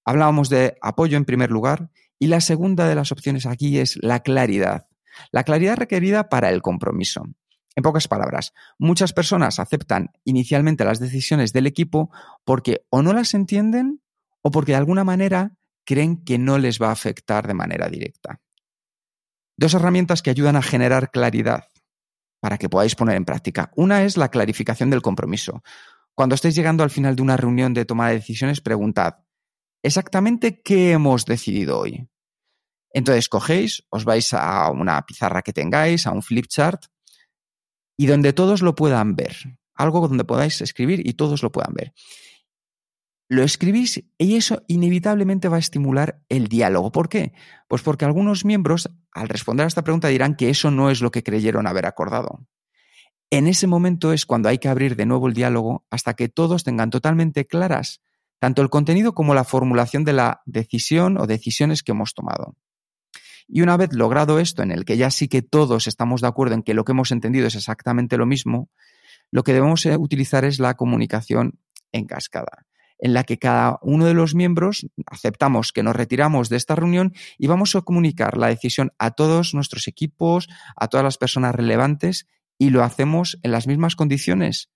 Hablábamos 0.06 0.50
de 0.50 0.78
apoyo 0.80 1.18
en 1.18 1.26
primer 1.26 1.50
lugar 1.50 1.90
y 2.20 2.28
la 2.28 2.40
segunda 2.40 2.88
de 2.88 2.94
las 2.94 3.12
opciones 3.12 3.48
aquí 3.48 3.80
es 3.80 3.98
la 4.00 4.20
claridad. 4.20 4.86
La 5.32 5.44
claridad 5.44 5.76
requerida 5.76 6.30
para 6.30 6.52
el 6.52 6.62
compromiso. 6.62 7.24
En 7.76 7.82
pocas 7.82 8.08
palabras, 8.08 8.54
muchas 8.78 9.12
personas 9.12 9.58
aceptan 9.58 10.12
inicialmente 10.24 10.86
las 10.86 11.00
decisiones 11.00 11.52
del 11.52 11.66
equipo 11.66 12.12
porque 12.46 12.86
o 12.92 13.02
no 13.02 13.12
las 13.12 13.34
entienden 13.34 14.04
o 14.44 14.52
porque 14.52 14.74
de 14.74 14.78
alguna 14.78 15.04
manera 15.04 15.58
creen 15.84 16.24
que 16.24 16.38
no 16.38 16.60
les 16.60 16.80
va 16.80 16.90
a 16.90 16.94
afectar 16.94 17.48
de 17.48 17.56
manera 17.56 17.90
directa. 17.90 18.40
Dos 19.58 19.74
herramientas 19.74 20.22
que 20.22 20.30
ayudan 20.30 20.58
a 20.58 20.62
generar 20.62 21.10
claridad 21.10 21.64
para 22.44 22.58
que 22.58 22.68
podáis 22.68 22.94
poner 22.94 23.16
en 23.16 23.24
práctica. 23.24 23.72
Una 23.78 24.04
es 24.04 24.18
la 24.18 24.28
clarificación 24.28 24.90
del 24.90 25.02
compromiso. 25.02 25.64
Cuando 26.14 26.36
estéis 26.36 26.56
llegando 26.56 26.84
al 26.84 26.90
final 26.90 27.16
de 27.16 27.22
una 27.22 27.38
reunión 27.38 27.74
de 27.74 27.86
toma 27.86 28.10
de 28.10 28.16
decisiones, 28.16 28.60
preguntad, 28.60 29.20
¿exactamente 29.82 30.62
qué 30.62 30.92
hemos 30.92 31.24
decidido 31.24 31.80
hoy? 31.80 32.06
Entonces 32.90 33.30
cogéis, 33.30 33.86
os 33.90 34.04
vais 34.04 34.34
a 34.34 34.70
una 34.72 35.06
pizarra 35.06 35.42
que 35.42 35.54
tengáis, 35.54 36.06
a 36.06 36.12
un 36.12 36.22
flip 36.22 36.48
chart, 36.48 36.84
y 37.96 38.08
donde 38.08 38.34
todos 38.34 38.62
lo 38.62 38.76
puedan 38.76 39.16
ver. 39.16 39.38
Algo 39.74 40.06
donde 40.06 40.26
podáis 40.26 40.60
escribir 40.60 41.08
y 41.08 41.14
todos 41.14 41.44
lo 41.44 41.52
puedan 41.54 41.74
ver. 41.74 41.94
Lo 43.34 43.42
escribís 43.42 44.04
y 44.20 44.36
eso 44.36 44.62
inevitablemente 44.68 45.50
va 45.50 45.56
a 45.56 45.60
estimular 45.60 46.22
el 46.30 46.50
diálogo. 46.50 46.92
¿Por 46.92 47.10
qué? 47.10 47.34
Pues 47.68 47.82
porque 47.82 48.06
algunos 48.06 48.46
miembros, 48.46 48.92
al 49.12 49.28
responder 49.28 49.64
a 49.64 49.68
esta 49.68 49.82
pregunta, 49.82 50.08
dirán 50.10 50.36
que 50.36 50.52
eso 50.52 50.70
no 50.70 50.92
es 50.92 51.02
lo 51.02 51.10
que 51.10 51.24
creyeron 51.24 51.66
haber 51.66 51.88
acordado. 51.88 52.46
En 53.32 53.48
ese 53.48 53.66
momento 53.66 54.14
es 54.14 54.28
cuando 54.28 54.50
hay 54.50 54.60
que 54.60 54.70
abrir 54.70 54.96
de 54.96 55.08
nuevo 55.08 55.28
el 55.28 55.34
diálogo 55.34 55.84
hasta 55.90 56.14
que 56.14 56.30
todos 56.30 56.64
tengan 56.64 56.92
totalmente 56.92 57.48
claras 57.48 58.02
tanto 58.38 58.62
el 58.62 58.70
contenido 58.70 59.16
como 59.16 59.34
la 59.34 59.46
formulación 59.46 60.04
de 60.04 60.14
la 60.14 60.44
decisión 60.46 61.18
o 61.18 61.26
decisiones 61.26 61.82
que 61.82 61.94
hemos 61.94 62.14
tomado. 62.14 62.56
Y 63.48 63.62
una 63.62 63.78
vez 63.78 63.94
logrado 63.94 64.38
esto, 64.38 64.62
en 64.62 64.70
el 64.70 64.86
que 64.86 64.98
ya 64.98 65.10
sí 65.10 65.28
que 65.28 65.42
todos 65.42 65.88
estamos 65.88 66.22
de 66.22 66.28
acuerdo 66.28 66.54
en 66.54 66.62
que 66.62 66.76
lo 66.76 66.86
que 66.86 66.92
hemos 66.92 67.12
entendido 67.12 67.48
es 67.48 67.56
exactamente 67.56 68.16
lo 68.16 68.28
mismo, 68.28 68.70
lo 69.32 69.44
que 69.44 69.54
debemos 69.54 69.84
eh, 69.88 69.98
utilizar 69.98 70.46
es 70.46 70.60
la 70.60 70.76
comunicación 70.76 71.58
en 71.92 72.06
cascada 72.06 72.68
en 73.04 73.14
la 73.14 73.26
que 73.26 73.38
cada 73.38 73.80
uno 73.82 74.06
de 74.06 74.14
los 74.14 74.34
miembros 74.34 74.88
aceptamos 75.08 75.74
que 75.74 75.84
nos 75.84 75.94
retiramos 75.94 76.48
de 76.48 76.56
esta 76.56 76.74
reunión 76.74 77.14
y 77.38 77.48
vamos 77.48 77.76
a 77.76 77.82
comunicar 77.82 78.38
la 78.38 78.48
decisión 78.48 78.94
a 78.98 79.12
todos 79.12 79.54
nuestros 79.54 79.90
equipos, 79.90 80.48
a 80.78 80.88
todas 80.88 81.04
las 81.04 81.18
personas 81.18 81.54
relevantes 81.54 82.28
y 82.58 82.70
lo 82.70 82.82
hacemos 82.82 83.38
en 83.44 83.52
las 83.52 83.68
mismas 83.68 83.98
condiciones 83.98 84.70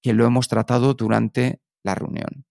que 0.00 0.12
lo 0.12 0.24
hemos 0.24 0.46
tratado 0.46 0.94
durante 0.94 1.60
la 1.82 1.96
reunión. 1.96 2.46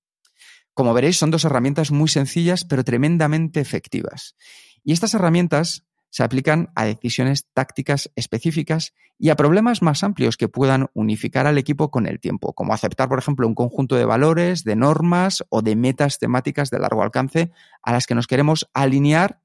Como 0.73 0.93
veréis, 0.93 1.17
son 1.17 1.31
dos 1.31 1.45
herramientas 1.45 1.91
muy 1.91 2.09
sencillas 2.09 2.65
pero 2.65 2.83
tremendamente 2.83 3.61
efectivas. 3.61 4.35
Y 4.83 4.91
estas 4.91 5.13
herramientas 5.13 5.85
se 6.11 6.23
aplican 6.23 6.71
a 6.75 6.85
decisiones 6.85 7.47
tácticas 7.53 8.11
específicas 8.15 8.93
y 9.17 9.29
a 9.29 9.35
problemas 9.35 9.81
más 9.81 10.03
amplios 10.03 10.35
que 10.35 10.49
puedan 10.49 10.87
unificar 10.93 11.47
al 11.47 11.57
equipo 11.57 11.89
con 11.89 12.05
el 12.05 12.19
tiempo, 12.19 12.53
como 12.53 12.73
aceptar, 12.73 13.07
por 13.07 13.17
ejemplo, 13.17 13.47
un 13.47 13.55
conjunto 13.55 13.95
de 13.95 14.05
valores, 14.05 14.63
de 14.63 14.75
normas 14.75 15.43
o 15.49 15.61
de 15.61 15.75
metas 15.75 16.19
temáticas 16.19 16.69
de 16.69 16.79
largo 16.79 17.01
alcance 17.01 17.51
a 17.81 17.93
las 17.93 18.07
que 18.07 18.15
nos 18.15 18.27
queremos 18.27 18.69
alinear 18.73 19.41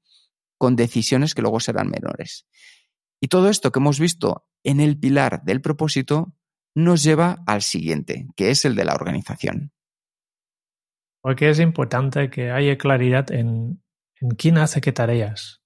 con 0.57 0.75
decisiones 0.75 1.33
que 1.33 1.41
luego 1.41 1.59
serán 1.61 1.89
menores. 1.89 2.45
Y 3.21 3.29
todo 3.29 3.49
esto 3.49 3.71
que 3.71 3.79
hemos 3.79 3.99
visto 3.99 4.45
en 4.63 4.81
el 4.81 4.99
pilar 4.99 5.43
del 5.43 5.61
propósito 5.61 6.35
nos 6.75 7.01
lleva 7.01 7.43
al 7.47 7.61
siguiente, 7.61 8.27
que 8.35 8.51
es 8.51 8.65
el 8.65 8.75
de 8.75 8.85
la 8.85 8.93
organización. 8.93 9.71
Porque 11.21 11.49
es 11.49 11.59
importante 11.59 12.29
que 12.29 12.51
haya 12.51 12.77
claridad 12.77 13.31
en, 13.31 13.81
en 14.19 14.29
quién 14.31 14.57
hace 14.57 14.81
qué 14.81 14.91
tareas. 14.91 15.61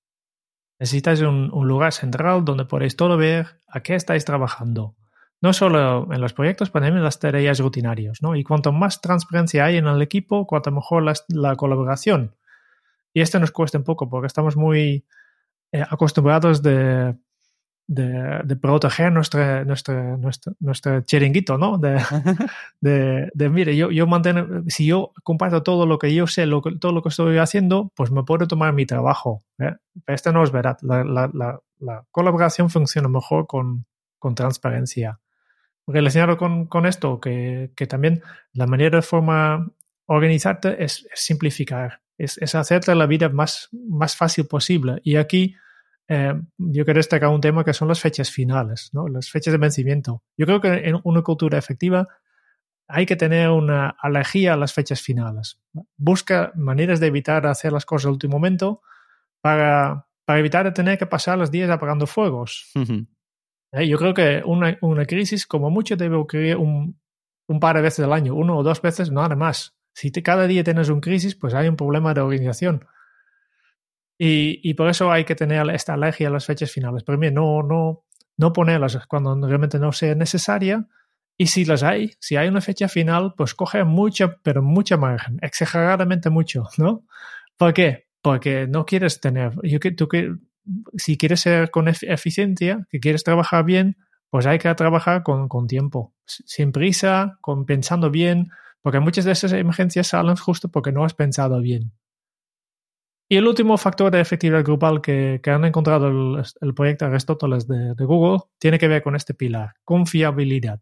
Necesitáis 0.81 1.21
un, 1.21 1.51
lugar 1.67 1.93
central 1.93 2.43
donde 2.43 2.65
podéis 2.65 2.95
todo 2.95 3.15
ver 3.15 3.61
a 3.67 3.81
qué 3.81 3.93
estáis 3.93 4.25
trabajando. 4.25 4.95
No 5.39 5.53
solo 5.53 6.11
en 6.11 6.19
los 6.19 6.33
proyectos, 6.33 6.71
pero 6.71 6.85
también 6.85 6.97
en 6.97 7.03
las 7.03 7.19
tareas 7.19 7.59
rutinarias. 7.59 8.23
¿no? 8.23 8.35
Y 8.35 8.43
cuanto 8.43 8.71
más 8.71 8.99
transparencia 8.99 9.65
hay 9.65 9.77
en 9.77 9.85
el 9.85 10.01
equipo, 10.01 10.47
cuanto 10.47 10.71
mejor 10.71 11.03
la, 11.27 11.55
colaboración. 11.55 12.35
Y 13.13 13.21
esto 13.21 13.39
nos 13.39 13.51
cuesta 13.51 13.77
un 13.77 13.83
poco 13.83 14.09
porque 14.09 14.25
estamos 14.25 14.57
muy 14.57 15.05
eh, 15.71 15.85
acostumbrados 15.87 16.63
de 16.63 17.15
de, 17.93 18.55
proteger 18.55 19.11
nuestro, 19.11 19.65
nuestro, 19.65 20.17
nuestro, 20.17 20.53
nuestro 20.59 21.01
chiringuito, 21.01 21.57
¿no? 21.57 21.77
De, 22.81 23.29
de, 23.33 23.49
mire, 23.49 23.75
yo, 23.75 23.91
yo 23.91 24.07
mantengo, 24.07 24.63
si 24.67 24.85
yo 24.85 25.11
comparto 25.23 25.61
todo 25.61 25.85
lo 25.85 25.99
que 25.99 26.13
yo 26.13 26.25
sé, 26.25 26.45
lo 26.45 26.61
todo 26.61 26.93
lo 26.93 27.03
que 27.03 27.09
estoy 27.09 27.37
haciendo, 27.37 27.91
pues 27.95 28.09
me 28.11 28.23
puedo 28.23 28.47
tomar 28.47 28.73
mi 28.73 28.85
trabajo. 28.85 29.43
¿eh? 29.59 29.75
Pero 30.05 30.15
esto 30.15 30.31
no 30.31 30.43
es 30.43 30.51
verdad. 30.51 30.77
La, 30.81 31.03
la, 31.03 31.59
la, 31.79 32.05
colaboración 32.11 32.69
funciona 32.69 33.07
mejor 33.07 33.45
con, 33.45 33.85
con 34.19 34.35
transparencia. 34.35 35.19
Relacionado 35.85 36.37
con, 36.37 36.67
con 36.67 36.85
esto, 36.85 37.19
que, 37.19 37.71
que, 37.75 37.87
también 37.87 38.21
la 38.53 38.67
manera 38.67 38.97
de 38.97 39.01
forma 39.01 39.69
organizarte 40.05 40.83
es, 40.83 41.07
simplificar, 41.13 42.01
es, 42.17 42.37
es 42.37 42.55
hacerte 42.55 42.95
la 42.95 43.05
vida 43.05 43.29
más, 43.29 43.69
más 43.71 44.15
fácil 44.15 44.47
posible. 44.47 45.01
Y 45.03 45.17
aquí 45.17 45.55
eh, 46.13 46.33
yo 46.57 46.83
quiero 46.83 46.97
destacar 46.97 47.29
un 47.29 47.39
tema 47.39 47.63
que 47.63 47.71
son 47.71 47.87
las 47.87 48.01
fechas 48.01 48.29
finales, 48.29 48.89
¿no? 48.91 49.07
las 49.07 49.29
fechas 49.29 49.53
de 49.53 49.57
vencimiento. 49.57 50.21
Yo 50.35 50.45
creo 50.45 50.59
que 50.59 50.89
en 50.89 50.99
una 51.05 51.21
cultura 51.21 51.57
efectiva 51.57 52.05
hay 52.89 53.05
que 53.05 53.15
tener 53.15 53.49
una 53.49 53.95
alergia 53.97 54.55
a 54.55 54.57
las 54.57 54.73
fechas 54.73 54.99
finales. 54.99 55.61
Busca 55.95 56.51
maneras 56.53 56.99
de 56.99 57.07
evitar 57.07 57.47
hacer 57.47 57.71
las 57.71 57.85
cosas 57.85 58.07
al 58.07 58.11
último 58.11 58.33
momento 58.33 58.81
para, 59.39 60.05
para 60.25 60.39
evitar 60.39 60.73
tener 60.73 60.97
que 60.97 61.05
pasar 61.05 61.37
los 61.37 61.49
días 61.49 61.69
apagando 61.69 62.05
fuegos. 62.05 62.73
Eh, 63.71 63.87
yo 63.87 63.97
creo 63.97 64.13
que 64.13 64.43
una, 64.45 64.77
una, 64.81 65.05
crisis, 65.05 65.47
como 65.47 65.69
mucho, 65.69 65.95
debe 65.95 66.17
ocurrir 66.17 66.57
un, 66.57 66.99
un, 67.47 67.59
par 67.61 67.77
de 67.77 67.83
veces 67.83 68.03
al 68.03 68.11
año, 68.11 68.35
uno 68.35 68.57
o 68.57 68.63
dos 68.63 68.81
veces, 68.81 69.11
nada 69.11 69.37
más. 69.37 69.77
Si 69.93 70.11
cada 70.11 70.45
día 70.45 70.65
tienes 70.65 70.89
una 70.89 70.99
crisis, 70.99 71.35
pues 71.35 71.53
hay 71.53 71.69
un 71.69 71.77
problema 71.77 72.13
de 72.13 72.19
organización. 72.19 72.85
Y, 74.23 74.75
por 74.75 74.87
eso 74.87 75.11
hay 75.11 75.25
que 75.25 75.33
tener 75.33 75.67
esta 75.71 75.95
alergia 75.95 76.27
a 76.27 76.31
las 76.31 76.45
fechas 76.45 76.71
finales. 76.71 77.03
Pero 77.03 77.17
no, 77.17 77.63
no, 77.63 78.03
no 78.37 78.53
ponerlas 78.53 79.07
cuando 79.07 79.35
realmente 79.47 79.79
no 79.79 79.91
sea 79.91 80.13
necesaria 80.13 80.85
Y 81.37 81.47
si 81.47 81.65
las 81.65 81.81
hay, 81.81 82.13
si 82.19 82.35
hay 82.35 82.47
una 82.47 82.61
fecha 82.61 82.87
final, 82.87 83.33
pues 83.35 83.55
coge 83.55 83.83
mucha, 83.83 84.37
pero 84.43 84.61
mucha 84.61 84.95
margen, 84.95 85.39
exageradamente 85.41 86.29
mucho, 86.29 86.67
¿no? 86.77 87.03
¿Por 87.57 87.73
qué? 87.73 88.09
Porque 88.21 88.67
no 88.67 88.85
quieres 88.85 89.19
tener, 89.21 89.53
yo, 89.63 89.79
tú, 89.97 90.07
si 90.97 91.17
quieres 91.17 91.39
ser 91.41 91.71
con 91.71 91.87
eficiencia, 91.87 92.85
que 92.91 92.99
quieres 92.99 93.23
trabajar 93.23 93.65
bien, 93.65 93.97
pues 94.29 94.45
hay 94.45 94.59
que 94.59 94.71
trabajar 94.75 95.23
con, 95.23 95.47
con 95.49 95.65
tiempo, 95.65 96.13
sin 96.27 96.71
prisa, 96.71 97.39
con, 97.41 97.65
pensando 97.65 98.11
bien, 98.11 98.51
porque 98.83 98.99
muchas 98.99 99.25
de 99.25 99.31
esas 99.31 99.53
emergencias 99.53 100.07
salen 100.07 100.35
justo 100.35 100.69
porque 100.69 100.91
no 100.91 101.05
has 101.05 101.15
pensado 101.15 101.59
bien. 101.59 101.91
Y 103.31 103.37
el 103.37 103.47
último 103.47 103.77
factor 103.77 104.11
de 104.11 104.19
efectividad 104.19 104.61
grupal 104.61 104.99
que, 104.99 105.39
que 105.41 105.51
han 105.51 105.63
encontrado 105.63 106.09
el, 106.09 106.43
el 106.59 106.73
proyecto 106.73 107.05
Aristóteles 107.05 107.65
de, 107.65 107.95
de, 107.95 108.03
Google 108.03 108.39
tiene 108.59 108.77
que 108.77 108.89
ver 108.89 109.01
con 109.01 109.15
este 109.15 109.33
pilar, 109.33 109.71
confiabilidad. 109.85 110.81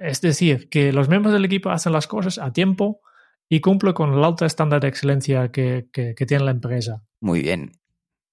Es 0.00 0.20
decir, 0.20 0.68
que 0.68 0.92
los 0.92 1.08
miembros 1.08 1.32
del 1.32 1.44
equipo 1.44 1.70
hacen 1.70 1.92
las 1.92 2.08
cosas 2.08 2.38
a 2.38 2.52
tiempo 2.52 3.02
y 3.48 3.60
cumplen 3.60 3.92
con 3.92 4.14
el 4.14 4.24
alto 4.24 4.44
estándar 4.44 4.80
de 4.80 4.88
excelencia 4.88 5.52
que, 5.52 5.86
que, 5.92 6.16
que 6.16 6.26
tiene 6.26 6.44
la 6.44 6.50
empresa. 6.50 7.04
Muy 7.20 7.42
bien. 7.42 7.70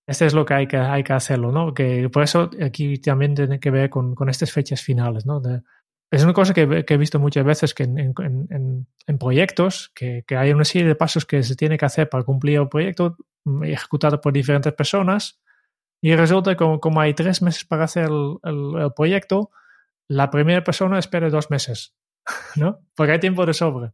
Este 0.08 0.26
es 0.26 0.34
lo 0.34 0.44
que 0.44 0.56
hay 0.56 0.68
que, 0.68 0.78
hay 0.78 1.04
que 1.04 1.14
hacerlo, 1.14 1.52
¿no? 1.52 1.76
Que 1.76 2.10
por 2.10 2.24
eso 2.24 2.50
aquí 2.60 2.98
también 2.98 3.36
tiene 3.36 3.60
que 3.60 3.70
ver 3.70 3.92
con, 3.92 4.16
con 4.16 4.30
estas 4.30 4.52
fechas 4.52 4.82
finales, 4.82 5.28
¿no? 5.28 5.42
De, 5.42 5.62
es 6.12 6.24
una 6.26 6.34
cosa 6.34 6.54
que, 6.54 6.86
he 6.86 6.98
visto 6.98 7.20
muchas 7.20 7.46
veces 7.46 7.74
que 7.74 7.84
en, 7.84 8.88
proyectos, 9.18 9.92
que, 9.96 10.26
hay 10.30 10.52
una 10.52 10.66
serie 10.66 10.90
de 10.90 10.96
pasos 10.96 11.26
que 11.26 11.42
se 11.42 11.56
tiene 11.56 11.78
que 11.78 11.86
hacer 11.86 12.10
para 12.10 12.26
cumplir 12.26 12.60
el 12.60 12.68
proyecto 12.68 13.16
mm, 13.46 13.64
ejecutado 13.64 14.20
por 14.20 14.34
diferentes 14.34 14.74
personas 14.74 15.40
y 16.02 16.14
resulta 16.16 16.58
que 16.58 16.80
como, 16.80 17.00
hay 17.00 17.14
tres 17.14 17.42
meses 17.42 17.64
para 17.64 17.86
hacer 17.86 18.10
el, 18.10 18.92
proyecto, 18.94 19.52
la 20.10 20.30
primera 20.30 20.64
persona 20.64 21.00
espera 21.00 21.30
dos 21.30 21.50
meses, 21.50 21.96
¿no? 22.58 22.80
Porque 22.94 23.14
hay 23.14 23.20
tiempo 23.20 23.46
de 23.46 23.54
sobra. 23.54 23.94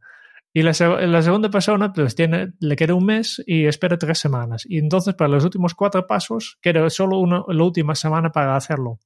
Y 0.54 0.64
la, 0.64 0.72
la, 1.06 1.22
segunda 1.22 1.52
persona 1.52 1.94
pues 1.94 2.16
tiene, 2.16 2.54
le 2.60 2.76
queda 2.76 2.96
un 2.96 3.06
mes 3.06 3.44
y 3.46 3.68
espera 3.68 3.96
tres 3.96 4.18
semanas. 4.18 4.64
Y 4.68 4.80
entonces 4.80 5.14
para 5.14 5.28
los 5.28 5.44
últimos 5.44 5.76
cuatro 5.76 6.08
pasos 6.08 6.58
queda 6.62 6.90
solo 6.90 7.20
una, 7.20 7.44
la 7.48 7.64
última 7.64 7.94
semana 7.94 8.32
para 8.32 8.56
hacerlo. 8.56 8.98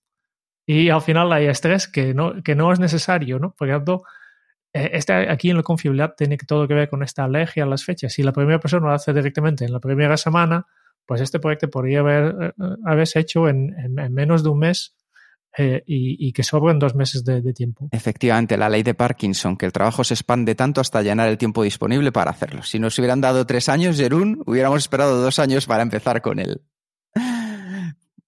Y 0.65 0.89
al 0.89 1.01
final 1.01 1.31
hay 1.33 1.47
estrés 1.47 1.87
que 1.87 2.13
no, 2.13 2.41
que 2.43 2.55
no 2.55 2.71
es 2.71 2.79
necesario, 2.79 3.39
¿no? 3.39 3.53
Por 3.53 3.69
ejemplo, 3.69 4.03
este, 4.73 5.13
aquí 5.29 5.49
en 5.49 5.57
la 5.57 5.63
confiabilidad 5.63 6.15
tiene 6.15 6.37
todo 6.37 6.67
que 6.67 6.73
ver 6.73 6.89
con 6.89 7.03
esta 7.03 7.23
alergia 7.23 7.63
a 7.63 7.67
las 7.67 7.83
fechas. 7.83 8.13
Si 8.13 8.23
la 8.23 8.31
primera 8.31 8.59
persona 8.59 8.87
lo 8.87 8.93
hace 8.93 9.13
directamente 9.13 9.65
en 9.65 9.73
la 9.73 9.79
primera 9.79 10.15
semana, 10.17 10.65
pues 11.05 11.21
este 11.21 11.39
proyecto 11.39 11.69
podría 11.69 11.99
haber, 11.99 12.35
eh, 12.41 12.51
haberse 12.85 13.19
hecho 13.19 13.49
en, 13.49 13.73
en, 13.77 13.99
en 13.99 14.13
menos 14.13 14.43
de 14.43 14.49
un 14.49 14.59
mes 14.59 14.95
eh, 15.57 15.83
y, 15.85 16.27
y, 16.27 16.31
que 16.31 16.43
sobren 16.43 16.79
dos 16.79 16.95
meses 16.95 17.25
de, 17.25 17.41
de, 17.41 17.51
tiempo. 17.51 17.89
Efectivamente, 17.91 18.55
la 18.55 18.69
ley 18.69 18.83
de 18.83 18.93
Parkinson, 18.93 19.57
que 19.57 19.65
el 19.65 19.73
trabajo 19.73 20.05
se 20.05 20.13
expande 20.13 20.55
tanto 20.55 20.79
hasta 20.79 21.01
llenar 21.01 21.27
el 21.27 21.37
tiempo 21.37 21.63
disponible 21.63 22.13
para 22.13 22.31
hacerlo. 22.31 22.63
Si 22.63 22.79
nos 22.79 22.97
hubieran 22.97 23.19
dado 23.19 23.45
tres 23.45 23.67
años, 23.67 23.97
Jerún, 23.97 24.41
hubiéramos 24.45 24.79
esperado 24.79 25.21
dos 25.21 25.39
años 25.39 25.65
para 25.65 25.83
empezar 25.83 26.21
con 26.21 26.39
él. 26.39 26.61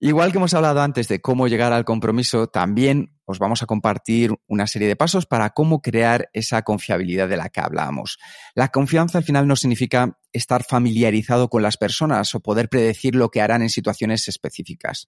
Igual 0.05 0.33
que 0.33 0.37
hemos 0.37 0.53
hablado 0.53 0.81
antes 0.81 1.07
de 1.07 1.21
cómo 1.21 1.47
llegar 1.47 1.71
al 1.71 1.85
compromiso, 1.85 2.47
también 2.47 3.17
os 3.23 3.39
vamos 3.39 3.63
a 3.63 3.67
compartir 3.67 4.35
una 4.47 4.67
serie 4.67 4.89
de 4.89 4.97
pasos 4.97 5.25
para 5.25 5.51
cómo 5.51 5.81
crear 5.81 6.29
esa 6.33 6.61
confiabilidad 6.63 7.29
de 7.29 7.37
la 7.37 7.47
que 7.47 7.61
hablábamos. 7.61 8.17
La 8.53 8.67
confianza 8.67 9.17
al 9.17 9.23
final 9.23 9.47
no 9.47 9.55
significa 9.55 10.19
estar 10.33 10.65
familiarizado 10.65 11.47
con 11.47 11.63
las 11.63 11.77
personas 11.77 12.35
o 12.35 12.41
poder 12.41 12.67
predecir 12.67 13.15
lo 13.15 13.29
que 13.29 13.39
harán 13.39 13.61
en 13.61 13.69
situaciones 13.69 14.27
específicas. 14.27 15.07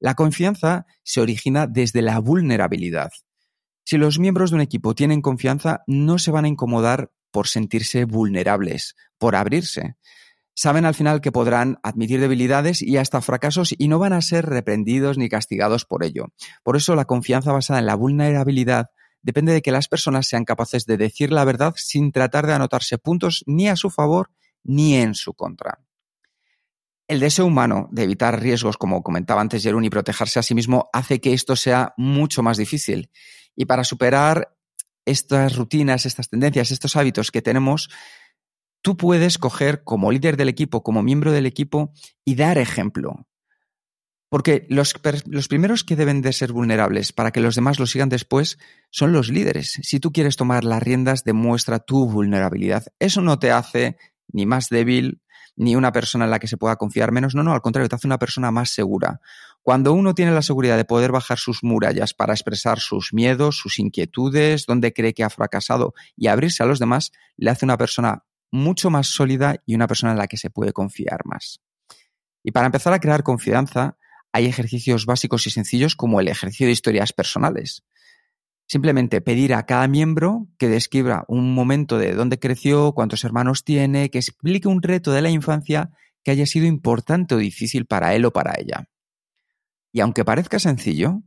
La 0.00 0.14
confianza 0.14 0.84
se 1.02 1.22
origina 1.22 1.66
desde 1.66 2.02
la 2.02 2.18
vulnerabilidad. 2.18 3.12
Si 3.86 3.96
los 3.96 4.18
miembros 4.18 4.50
de 4.50 4.56
un 4.56 4.60
equipo 4.60 4.94
tienen 4.94 5.22
confianza, 5.22 5.80
no 5.86 6.18
se 6.18 6.30
van 6.30 6.44
a 6.44 6.48
incomodar 6.48 7.10
por 7.30 7.48
sentirse 7.48 8.04
vulnerables, 8.04 8.96
por 9.16 9.34
abrirse 9.34 9.96
saben 10.56 10.86
al 10.86 10.94
final 10.94 11.20
que 11.20 11.30
podrán 11.30 11.78
admitir 11.82 12.18
debilidades 12.18 12.80
y 12.80 12.96
hasta 12.96 13.20
fracasos 13.20 13.74
y 13.76 13.88
no 13.88 13.98
van 13.98 14.14
a 14.14 14.22
ser 14.22 14.46
reprendidos 14.46 15.18
ni 15.18 15.28
castigados 15.28 15.84
por 15.84 16.02
ello. 16.02 16.28
Por 16.64 16.76
eso 16.76 16.96
la 16.96 17.04
confianza 17.04 17.52
basada 17.52 17.78
en 17.78 17.86
la 17.86 17.94
vulnerabilidad 17.94 18.86
depende 19.22 19.52
de 19.52 19.60
que 19.60 19.70
las 19.70 19.86
personas 19.86 20.26
sean 20.26 20.44
capaces 20.44 20.86
de 20.86 20.96
decir 20.96 21.30
la 21.30 21.44
verdad 21.44 21.74
sin 21.76 22.10
tratar 22.10 22.46
de 22.46 22.54
anotarse 22.54 22.96
puntos 22.96 23.44
ni 23.46 23.68
a 23.68 23.76
su 23.76 23.90
favor 23.90 24.30
ni 24.64 24.96
en 24.96 25.14
su 25.14 25.34
contra. 25.34 25.80
El 27.06 27.20
deseo 27.20 27.46
humano 27.46 27.88
de 27.92 28.04
evitar 28.04 28.40
riesgos, 28.40 28.78
como 28.78 29.02
comentaba 29.02 29.40
antes 29.40 29.62
Jerún, 29.62 29.84
y 29.84 29.90
protegerse 29.90 30.38
a 30.38 30.42
sí 30.42 30.54
mismo 30.54 30.88
hace 30.92 31.20
que 31.20 31.34
esto 31.34 31.54
sea 31.54 31.92
mucho 31.96 32.42
más 32.42 32.56
difícil. 32.56 33.10
Y 33.54 33.66
para 33.66 33.84
superar 33.84 34.56
estas 35.04 35.54
rutinas, 35.54 36.06
estas 36.06 36.28
tendencias, 36.28 36.72
estos 36.72 36.96
hábitos 36.96 37.30
que 37.30 37.42
tenemos, 37.42 37.90
tú 38.82 38.96
puedes 38.96 39.38
coger 39.38 39.84
como 39.84 40.12
líder 40.12 40.36
del 40.36 40.48
equipo, 40.48 40.82
como 40.82 41.02
miembro 41.02 41.32
del 41.32 41.46
equipo 41.46 41.92
y 42.24 42.34
dar 42.34 42.58
ejemplo. 42.58 43.26
Porque 44.28 44.66
los, 44.68 44.94
los, 45.26 45.48
primeros 45.48 45.84
que 45.84 45.94
deben 45.94 46.20
de 46.20 46.32
ser 46.32 46.52
vulnerables 46.52 47.12
para 47.12 47.30
que 47.30 47.40
los 47.40 47.54
demás 47.54 47.78
lo 47.78 47.86
sigan 47.86 48.08
después 48.08 48.58
son 48.90 49.12
los 49.12 49.28
líderes. 49.28 49.78
Si 49.82 50.00
tú 50.00 50.12
quieres 50.12 50.36
tomar 50.36 50.64
las 50.64 50.82
riendas, 50.82 51.22
demuestra 51.22 51.78
tu 51.78 52.08
vulnerabilidad. 52.08 52.84
Eso 52.98 53.22
no 53.22 53.38
te 53.38 53.52
hace 53.52 53.96
ni 54.32 54.44
más 54.44 54.68
débil, 54.68 55.22
ni 55.54 55.76
una 55.76 55.92
persona 55.92 56.24
en 56.24 56.32
la 56.32 56.38
que 56.38 56.48
se 56.48 56.56
pueda 56.56 56.76
confiar 56.76 57.12
menos. 57.12 57.34
No, 57.34 57.42
no, 57.44 57.52
al 57.52 57.62
contrario, 57.62 57.88
te 57.88 57.94
hace 57.94 58.06
una 58.08 58.18
persona 58.18 58.50
más 58.50 58.70
segura. 58.70 59.20
Cuando 59.62 59.92
uno 59.92 60.14
tiene 60.14 60.30
la 60.30 60.42
seguridad 60.42 60.76
de 60.76 60.84
poder 60.84 61.10
bajar 61.10 61.38
sus 61.38 61.64
murallas 61.64 62.14
para 62.14 62.34
expresar 62.34 62.78
sus 62.78 63.12
miedos, 63.12 63.56
sus 63.56 63.78
inquietudes, 63.78 64.66
dónde 64.66 64.92
cree 64.92 65.14
que 65.14 65.24
ha 65.24 65.30
fracasado 65.30 65.94
y 66.16 66.28
abrirse 66.28 66.62
a 66.62 66.66
los 66.66 66.78
demás, 66.78 67.10
le 67.36 67.50
hace 67.50 67.64
una 67.64 67.76
persona 67.76 68.25
mucho 68.50 68.90
más 68.90 69.08
sólida 69.08 69.62
y 69.66 69.74
una 69.74 69.86
persona 69.86 70.12
en 70.12 70.18
la 70.18 70.26
que 70.26 70.36
se 70.36 70.50
puede 70.50 70.72
confiar 70.72 71.24
más. 71.24 71.60
Y 72.42 72.52
para 72.52 72.66
empezar 72.66 72.92
a 72.92 73.00
crear 73.00 73.22
confianza, 73.22 73.96
hay 74.32 74.46
ejercicios 74.46 75.06
básicos 75.06 75.46
y 75.46 75.50
sencillos 75.50 75.96
como 75.96 76.20
el 76.20 76.28
ejercicio 76.28 76.66
de 76.66 76.72
historias 76.72 77.12
personales. 77.12 77.84
Simplemente 78.68 79.20
pedir 79.20 79.54
a 79.54 79.64
cada 79.64 79.88
miembro 79.88 80.48
que 80.58 80.68
describa 80.68 81.24
un 81.28 81.54
momento 81.54 81.98
de 81.98 82.14
dónde 82.14 82.38
creció, 82.38 82.92
cuántos 82.92 83.24
hermanos 83.24 83.64
tiene, 83.64 84.10
que 84.10 84.18
explique 84.18 84.68
un 84.68 84.82
reto 84.82 85.12
de 85.12 85.22
la 85.22 85.30
infancia 85.30 85.90
que 86.22 86.32
haya 86.32 86.46
sido 86.46 86.66
importante 86.66 87.34
o 87.34 87.38
difícil 87.38 87.86
para 87.86 88.14
él 88.14 88.24
o 88.24 88.32
para 88.32 88.54
ella. 88.58 88.88
Y 89.92 90.00
aunque 90.00 90.24
parezca 90.24 90.58
sencillo, 90.58 91.22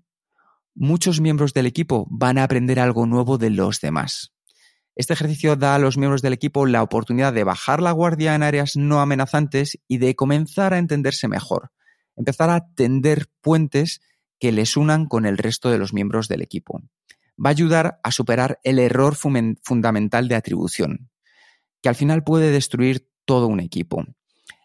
muchos 0.76 1.22
miembros 1.22 1.54
del 1.54 1.66
equipo 1.66 2.06
van 2.10 2.38
a 2.38 2.44
aprender 2.44 2.80
algo 2.80 3.06
nuevo 3.06 3.38
de 3.38 3.50
los 3.50 3.82
demás. 3.82 4.34
Este 5.00 5.14
ejercicio 5.14 5.56
da 5.56 5.76
a 5.76 5.80
los 5.80 5.98
miembros 5.98 6.22
del 6.22 6.34
equipo 6.34 6.66
la 6.66 6.84
oportunidad 6.84 7.32
de 7.32 7.46
bajar 7.46 7.82
la 7.82 7.94
guardia 7.94 8.36
en 8.36 8.44
áreas 8.44 8.76
no 8.76 9.00
amenazantes 9.00 9.80
y 9.88 9.98
de 9.98 10.14
comenzar 10.14 10.74
a 10.74 10.78
entenderse 10.78 11.30
mejor, 11.30 11.72
empezar 12.18 12.50
a 12.50 12.68
tender 12.76 13.28
puentes 13.40 14.02
que 14.42 14.52
les 14.52 14.76
unan 14.76 15.06
con 15.06 15.26
el 15.26 15.38
resto 15.38 15.70
de 15.70 15.78
los 15.78 15.94
miembros 15.94 16.28
del 16.28 16.42
equipo. 16.42 16.82
Va 17.38 17.50
a 17.50 17.52
ayudar 17.52 18.02
a 18.04 18.12
superar 18.12 18.60
el 18.66 18.78
error 18.78 19.16
fundamental 19.16 20.28
de 20.28 20.36
atribución, 20.36 21.10
que 21.82 21.88
al 21.88 21.96
final 21.96 22.26
puede 22.26 22.52
destruir 22.52 23.10
todo 23.24 23.48
un 23.48 23.62
equipo. 23.62 24.04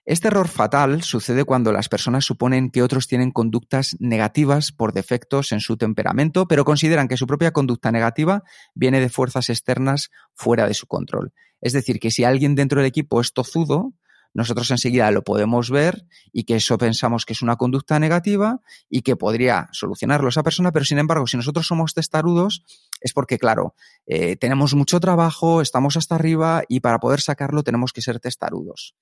Este 0.06 0.28
error 0.28 0.48
fatal 0.48 1.02
sucede 1.02 1.44
cuando 1.44 1.72
las 1.72 1.88
personas 1.88 2.26
suponen 2.26 2.70
que 2.70 2.82
otros 2.82 3.06
tienen 3.06 3.30
conductas 3.30 3.96
negativas 4.00 4.70
por 4.70 4.92
defectos 4.92 5.50
en 5.52 5.60
su 5.60 5.78
temperamento, 5.78 6.46
pero 6.46 6.66
consideran 6.66 7.08
que 7.08 7.16
su 7.16 7.26
propia 7.26 7.52
conducta 7.52 7.90
negativa 7.90 8.42
viene 8.74 9.00
de 9.00 9.08
fuerzas 9.08 9.48
externas 9.48 10.10
fuera 10.34 10.68
de 10.68 10.74
su 10.74 10.86
control. 10.86 11.32
Es 11.62 11.72
decir, 11.72 12.00
que 12.00 12.10
si 12.10 12.22
alguien 12.22 12.54
dentro 12.54 12.80
del 12.80 12.88
equipo 12.88 13.18
es 13.22 13.32
tozudo, 13.32 13.94
nosotros 14.34 14.70
enseguida 14.72 15.10
lo 15.10 15.22
podemos 15.22 15.70
ver 15.70 16.06
y 16.32 16.44
que 16.44 16.56
eso 16.56 16.76
pensamos 16.76 17.24
que 17.24 17.32
es 17.32 17.40
una 17.40 17.56
conducta 17.56 17.98
negativa 17.98 18.60
y 18.90 19.00
que 19.02 19.16
podría 19.16 19.68
solucionarlo 19.72 20.28
esa 20.28 20.42
persona, 20.42 20.70
pero 20.70 20.84
sin 20.84 20.98
embargo, 20.98 21.26
si 21.26 21.38
nosotros 21.38 21.66
somos 21.66 21.94
testarudos, 21.94 22.62
es 23.00 23.14
porque, 23.14 23.38
claro, 23.38 23.74
eh, 24.06 24.36
tenemos 24.36 24.74
mucho 24.74 25.00
trabajo, 25.00 25.62
estamos 25.62 25.96
hasta 25.96 26.16
arriba 26.16 26.62
y 26.68 26.80
para 26.80 26.98
poder 26.98 27.22
sacarlo 27.22 27.62
tenemos 27.62 27.92
que 27.92 28.02
ser 28.02 28.20
testarudos. 28.20 28.96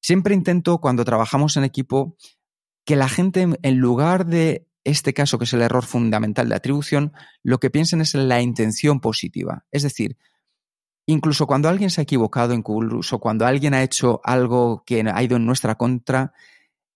Siempre 0.00 0.34
intento, 0.34 0.78
cuando 0.78 1.04
trabajamos 1.04 1.56
en 1.56 1.64
equipo, 1.64 2.16
que 2.84 2.96
la 2.96 3.08
gente, 3.08 3.46
en 3.62 3.78
lugar 3.78 4.26
de 4.26 4.66
este 4.84 5.12
caso, 5.12 5.38
que 5.38 5.44
es 5.44 5.52
el 5.52 5.62
error 5.62 5.84
fundamental 5.84 6.48
de 6.48 6.54
atribución, 6.54 7.12
lo 7.42 7.60
que 7.60 7.70
piensen 7.70 8.00
es 8.00 8.14
en 8.14 8.28
la 8.28 8.40
intención 8.40 9.00
positiva. 9.00 9.64
Es 9.70 9.82
decir, 9.82 10.16
incluso 11.06 11.46
cuando 11.46 11.68
alguien 11.68 11.90
se 11.90 12.00
ha 12.00 12.04
equivocado, 12.04 12.54
incluso 12.54 13.18
cuando 13.18 13.46
alguien 13.46 13.74
ha 13.74 13.82
hecho 13.82 14.20
algo 14.24 14.82
que 14.86 15.00
ha 15.00 15.22
ido 15.22 15.36
en 15.36 15.46
nuestra 15.46 15.74
contra, 15.76 16.32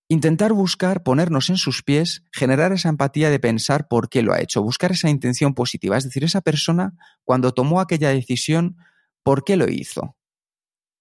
intentar 0.09 0.53
buscar, 0.53 1.03
ponernos 1.03 1.51
en 1.51 1.57
sus 1.57 1.83
pies, 1.83 2.25
generar 2.33 2.73
esa 2.73 2.89
empatía 2.89 3.31
de 3.31 3.39
pensar 3.39 3.89
por 3.89 4.09
qué 4.09 4.23
lo 4.23 4.33
ha 4.33 4.41
hecho, 4.41 4.63
buscar 4.63 4.93
esa 4.93 5.11
intención 5.11 5.55
positiva. 5.55 5.97
Es 5.97 6.05
decir, 6.05 6.25
esa 6.25 6.41
persona, 6.41 6.95
cuando 7.25 7.53
tomó 7.53 7.81
aquella 7.81 8.11
decisión, 8.11 8.77
¿por 9.23 9.45
qué 9.45 9.57
lo 9.57 9.69
hizo? 9.69 10.17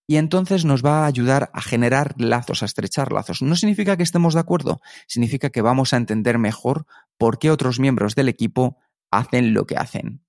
Y 0.06 0.18
entonces 0.18 0.66
nos 0.66 0.84
va 0.84 1.04
a 1.04 1.06
ayudar 1.06 1.50
a 1.54 1.62
generar 1.62 2.16
lazos, 2.18 2.62
a 2.62 2.66
estrechar 2.66 3.12
lazos. 3.12 3.42
No 3.42 3.56
significa 3.56 3.96
que 3.96 4.04
estemos 4.04 4.34
de 4.34 4.42
acuerdo, 4.42 4.82
significa 5.08 5.50
que 5.50 5.62
vamos 5.62 5.94
a 5.94 5.98
entender 5.98 6.38
mejor 6.38 6.86
por 7.18 7.40
qué 7.40 7.52
otros 7.52 7.80
miembros 7.80 8.16
del 8.16 8.30
equipo 8.30 8.78
hacen 9.12 9.54
lo 9.54 9.66
que 9.66 9.78
hacen. 9.78 10.24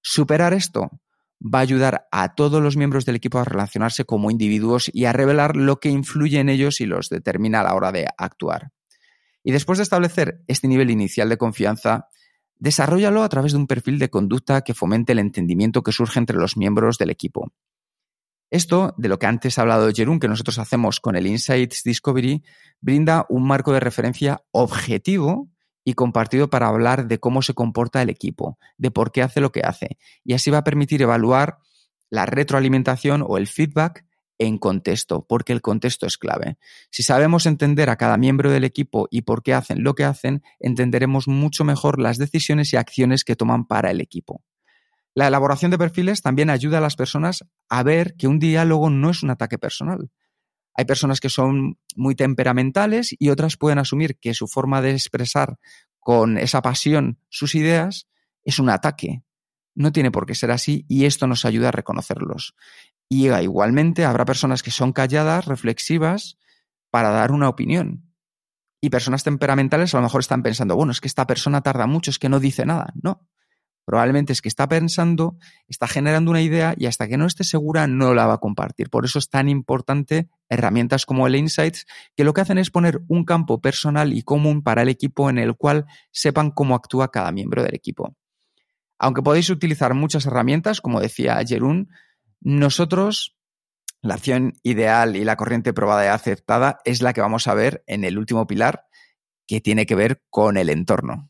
Superar 0.00 0.54
esto 0.54 0.90
va 1.42 1.58
a 1.58 1.62
ayudar 1.62 2.08
a 2.10 2.34
todos 2.34 2.62
los 2.62 2.76
miembros 2.76 3.04
del 3.04 3.16
equipo 3.16 3.38
a 3.38 3.44
relacionarse 3.44 4.04
como 4.04 4.30
individuos 4.30 4.90
y 4.92 5.04
a 5.04 5.12
revelar 5.12 5.56
lo 5.56 5.80
que 5.80 5.90
influye 5.90 6.38
en 6.38 6.48
ellos 6.48 6.80
y 6.80 6.86
los 6.86 7.08
determina 7.08 7.60
a 7.60 7.64
la 7.64 7.74
hora 7.74 7.92
de 7.92 8.06
actuar. 8.16 8.72
Y 9.42 9.52
después 9.52 9.78
de 9.78 9.84
establecer 9.84 10.42
este 10.46 10.68
nivel 10.68 10.90
inicial 10.90 11.28
de 11.28 11.38
confianza, 11.38 12.08
desarrollalo 12.58 13.22
a 13.22 13.28
través 13.28 13.52
de 13.52 13.58
un 13.58 13.66
perfil 13.66 13.98
de 13.98 14.10
conducta 14.10 14.60
que 14.60 14.74
fomente 14.74 15.12
el 15.12 15.18
entendimiento 15.18 15.82
que 15.82 15.92
surge 15.92 16.18
entre 16.18 16.36
los 16.36 16.56
miembros 16.58 16.98
del 16.98 17.10
equipo. 17.10 17.52
Esto, 18.50 18.94
de 18.98 19.08
lo 19.08 19.18
que 19.18 19.26
antes 19.26 19.58
ha 19.58 19.62
hablado 19.62 19.90
Jerún, 19.92 20.18
que 20.18 20.28
nosotros 20.28 20.58
hacemos 20.58 20.98
con 20.98 21.14
el 21.14 21.26
Insights 21.26 21.82
Discovery, 21.84 22.42
brinda 22.80 23.24
un 23.28 23.46
marco 23.46 23.72
de 23.72 23.80
referencia 23.80 24.42
objetivo 24.50 25.48
y 25.84 25.94
compartido 25.94 26.50
para 26.50 26.66
hablar 26.68 27.06
de 27.06 27.18
cómo 27.18 27.42
se 27.42 27.54
comporta 27.54 28.02
el 28.02 28.10
equipo, 28.10 28.58
de 28.76 28.90
por 28.90 29.12
qué 29.12 29.22
hace 29.22 29.40
lo 29.40 29.52
que 29.52 29.60
hace. 29.60 29.98
Y 30.24 30.34
así 30.34 30.50
va 30.50 30.58
a 30.58 30.64
permitir 30.64 31.00
evaluar 31.00 31.58
la 32.10 32.26
retroalimentación 32.26 33.24
o 33.26 33.38
el 33.38 33.46
feedback 33.46 34.04
en 34.38 34.58
contexto, 34.58 35.26
porque 35.28 35.52
el 35.52 35.60
contexto 35.60 36.06
es 36.06 36.16
clave. 36.16 36.56
Si 36.90 37.02
sabemos 37.02 37.46
entender 37.46 37.90
a 37.90 37.96
cada 37.96 38.16
miembro 38.16 38.50
del 38.50 38.64
equipo 38.64 39.06
y 39.10 39.22
por 39.22 39.42
qué 39.42 39.54
hacen 39.54 39.84
lo 39.84 39.94
que 39.94 40.04
hacen, 40.04 40.42
entenderemos 40.58 41.28
mucho 41.28 41.62
mejor 41.62 42.00
las 42.00 42.16
decisiones 42.16 42.72
y 42.72 42.76
acciones 42.76 43.22
que 43.22 43.36
toman 43.36 43.66
para 43.66 43.90
el 43.90 44.00
equipo. 44.00 44.42
La 45.14 45.26
elaboración 45.26 45.70
de 45.70 45.78
perfiles 45.78 46.22
también 46.22 46.50
ayuda 46.50 46.78
a 46.78 46.80
las 46.80 46.96
personas 46.96 47.44
a 47.68 47.82
ver 47.82 48.14
que 48.16 48.28
un 48.28 48.38
diálogo 48.38 48.90
no 48.90 49.10
es 49.10 49.22
un 49.22 49.30
ataque 49.30 49.58
personal. 49.58 50.10
Hay 50.74 50.84
personas 50.84 51.20
que 51.20 51.28
son 51.28 51.78
muy 51.96 52.14
temperamentales 52.14 53.14
y 53.18 53.30
otras 53.30 53.56
pueden 53.56 53.78
asumir 53.78 54.18
que 54.18 54.34
su 54.34 54.46
forma 54.46 54.80
de 54.80 54.92
expresar 54.92 55.58
con 55.98 56.38
esa 56.38 56.62
pasión 56.62 57.18
sus 57.28 57.54
ideas 57.54 58.08
es 58.44 58.58
un 58.58 58.70
ataque. 58.70 59.22
No 59.74 59.92
tiene 59.92 60.10
por 60.10 60.26
qué 60.26 60.34
ser 60.34 60.50
así 60.50 60.84
y 60.88 61.04
esto 61.04 61.26
nos 61.26 61.44
ayuda 61.44 61.68
a 61.68 61.72
reconocerlos. 61.72 62.54
Y 63.08 63.28
igualmente 63.28 64.04
habrá 64.04 64.24
personas 64.24 64.62
que 64.62 64.70
son 64.70 64.92
calladas, 64.92 65.46
reflexivas, 65.46 66.38
para 66.90 67.10
dar 67.10 67.32
una 67.32 67.48
opinión. 67.48 68.10
Y 68.80 68.90
personas 68.90 69.24
temperamentales 69.24 69.94
a 69.94 69.98
lo 69.98 70.04
mejor 70.04 70.20
están 70.20 70.42
pensando, 70.42 70.76
bueno, 70.76 70.92
es 70.92 71.00
que 71.00 71.08
esta 71.08 71.26
persona 71.26 71.60
tarda 71.60 71.86
mucho, 71.86 72.10
es 72.10 72.18
que 72.18 72.28
no 72.28 72.40
dice 72.40 72.64
nada. 72.64 72.92
No. 73.02 73.28
Probablemente 73.84 74.32
es 74.32 74.40
que 74.40 74.48
está 74.48 74.68
pensando, 74.68 75.36
está 75.66 75.88
generando 75.88 76.30
una 76.30 76.42
idea 76.42 76.74
y 76.76 76.86
hasta 76.86 77.08
que 77.08 77.16
no 77.16 77.26
esté 77.26 77.44
segura 77.44 77.86
no 77.86 78.14
la 78.14 78.26
va 78.26 78.34
a 78.34 78.38
compartir. 78.38 78.90
Por 78.90 79.04
eso 79.04 79.18
es 79.18 79.28
tan 79.28 79.48
importante 79.48 80.28
herramientas 80.48 81.06
como 81.06 81.26
el 81.26 81.36
Insights, 81.36 81.86
que 82.16 82.24
lo 82.24 82.32
que 82.32 82.42
hacen 82.42 82.58
es 82.58 82.70
poner 82.70 83.00
un 83.08 83.24
campo 83.24 83.60
personal 83.60 84.12
y 84.12 84.22
común 84.22 84.62
para 84.62 84.82
el 84.82 84.88
equipo 84.88 85.30
en 85.30 85.38
el 85.38 85.56
cual 85.56 85.86
sepan 86.12 86.50
cómo 86.50 86.74
actúa 86.74 87.10
cada 87.10 87.32
miembro 87.32 87.62
del 87.62 87.74
equipo. 87.74 88.16
Aunque 88.98 89.22
podéis 89.22 89.48
utilizar 89.48 89.94
muchas 89.94 90.26
herramientas, 90.26 90.80
como 90.80 91.00
decía 91.00 91.40
Jerún, 91.46 91.88
nosotros, 92.40 93.36
la 94.02 94.14
acción 94.14 94.54
ideal 94.62 95.16
y 95.16 95.24
la 95.24 95.36
corriente 95.36 95.72
probada 95.72 96.04
y 96.04 96.08
aceptada 96.08 96.80
es 96.84 97.00
la 97.00 97.12
que 97.12 97.20
vamos 97.20 97.48
a 97.48 97.54
ver 97.54 97.82
en 97.86 98.04
el 98.04 98.18
último 98.18 98.46
pilar, 98.46 98.86
que 99.46 99.60
tiene 99.60 99.86
que 99.86 99.94
ver 99.94 100.22
con 100.28 100.56
el 100.56 100.68
entorno. 100.68 101.29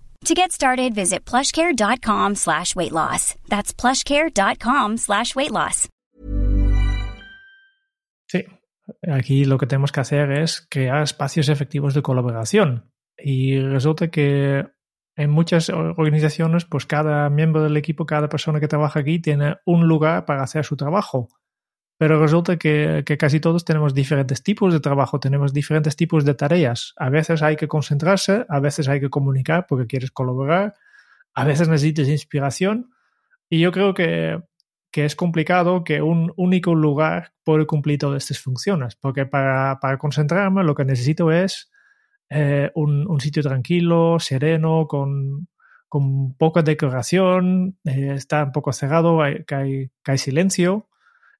To 0.25 0.35
get 0.35 0.51
started, 0.51 0.93
visit 0.93 1.25
plushcare.com 1.25 2.35
slash 2.35 2.75
weight 2.75 2.91
loss. 2.91 3.35
That's 3.49 3.73
plushcare.com 3.73 4.97
slash 4.97 5.35
weight 5.35 5.51
loss. 5.51 5.89
Sí, 8.27 8.45
aquí 9.11 9.45
lo 9.45 9.57
que 9.57 9.65
tenemos 9.65 9.91
que 9.91 9.99
hacer 9.99 10.31
es 10.31 10.65
crear 10.69 11.01
espacios 11.01 11.49
efectivos 11.49 11.95
de 11.95 12.03
colaboración. 12.03 12.91
Y 13.17 13.59
resulta 13.59 14.09
que 14.11 14.67
en 15.15 15.29
muchas 15.31 15.69
organizaciones, 15.69 16.65
pues 16.65 16.85
cada 16.85 17.29
miembro 17.31 17.63
del 17.63 17.75
equipo, 17.75 18.05
cada 18.05 18.29
persona 18.29 18.59
que 18.59 18.67
trabaja 18.67 18.99
aquí 18.99 19.19
tiene 19.19 19.55
un 19.65 19.87
lugar 19.87 20.25
para 20.25 20.43
hacer 20.43 20.65
su 20.65 20.77
trabajo. 20.77 21.29
Pero 22.01 22.19
resulta 22.19 22.57
que, 22.57 23.03
casi 23.19 23.39
todos 23.39 23.63
tenemos 23.63 23.93
diferentes 23.93 24.41
tipos 24.41 24.73
de 24.73 24.79
trabajo, 24.79 25.19
tenemos 25.19 25.53
diferentes 25.53 25.95
tipos 25.95 26.25
de 26.25 26.33
tareas. 26.33 26.95
A 26.97 27.11
veces 27.11 27.43
hay 27.43 27.55
que 27.57 27.67
concentrarse, 27.67 28.43
a 28.49 28.59
veces 28.59 28.87
hay 28.87 28.99
que 28.99 29.11
comunicar 29.11 29.67
porque 29.69 29.85
quieres 29.85 30.09
colaborar, 30.09 30.73
a 31.35 31.45
veces 31.45 31.67
necesitas 31.67 32.07
inspiración. 32.07 32.89
Y 33.51 33.59
yo 33.59 33.71
creo 33.71 33.93
que, 33.93 34.41
es 34.91 35.15
complicado 35.15 35.83
que 35.83 36.01
un 36.01 36.33
único 36.37 36.73
lugar 36.73 37.33
pueda 37.43 37.65
cumplir 37.65 37.99
todas 37.99 38.23
estas 38.23 38.39
funciones, 38.39 38.95
porque 38.95 39.27
para, 39.27 39.77
concentrarme 39.99 40.63
lo 40.63 40.73
que 40.73 40.85
necesito 40.85 41.31
es 41.31 41.69
eh, 42.31 42.71
un, 42.73 43.21
sitio 43.21 43.43
tranquilo, 43.43 44.17
sereno, 44.19 44.87
con, 44.87 45.47
poca 46.39 46.63
decoración, 46.63 47.77
eh, 47.83 48.13
está 48.15 48.45
un 48.45 48.53
poco 48.53 48.73
cerrado, 48.73 49.21
hay 49.21 49.91
silencio 50.17 50.87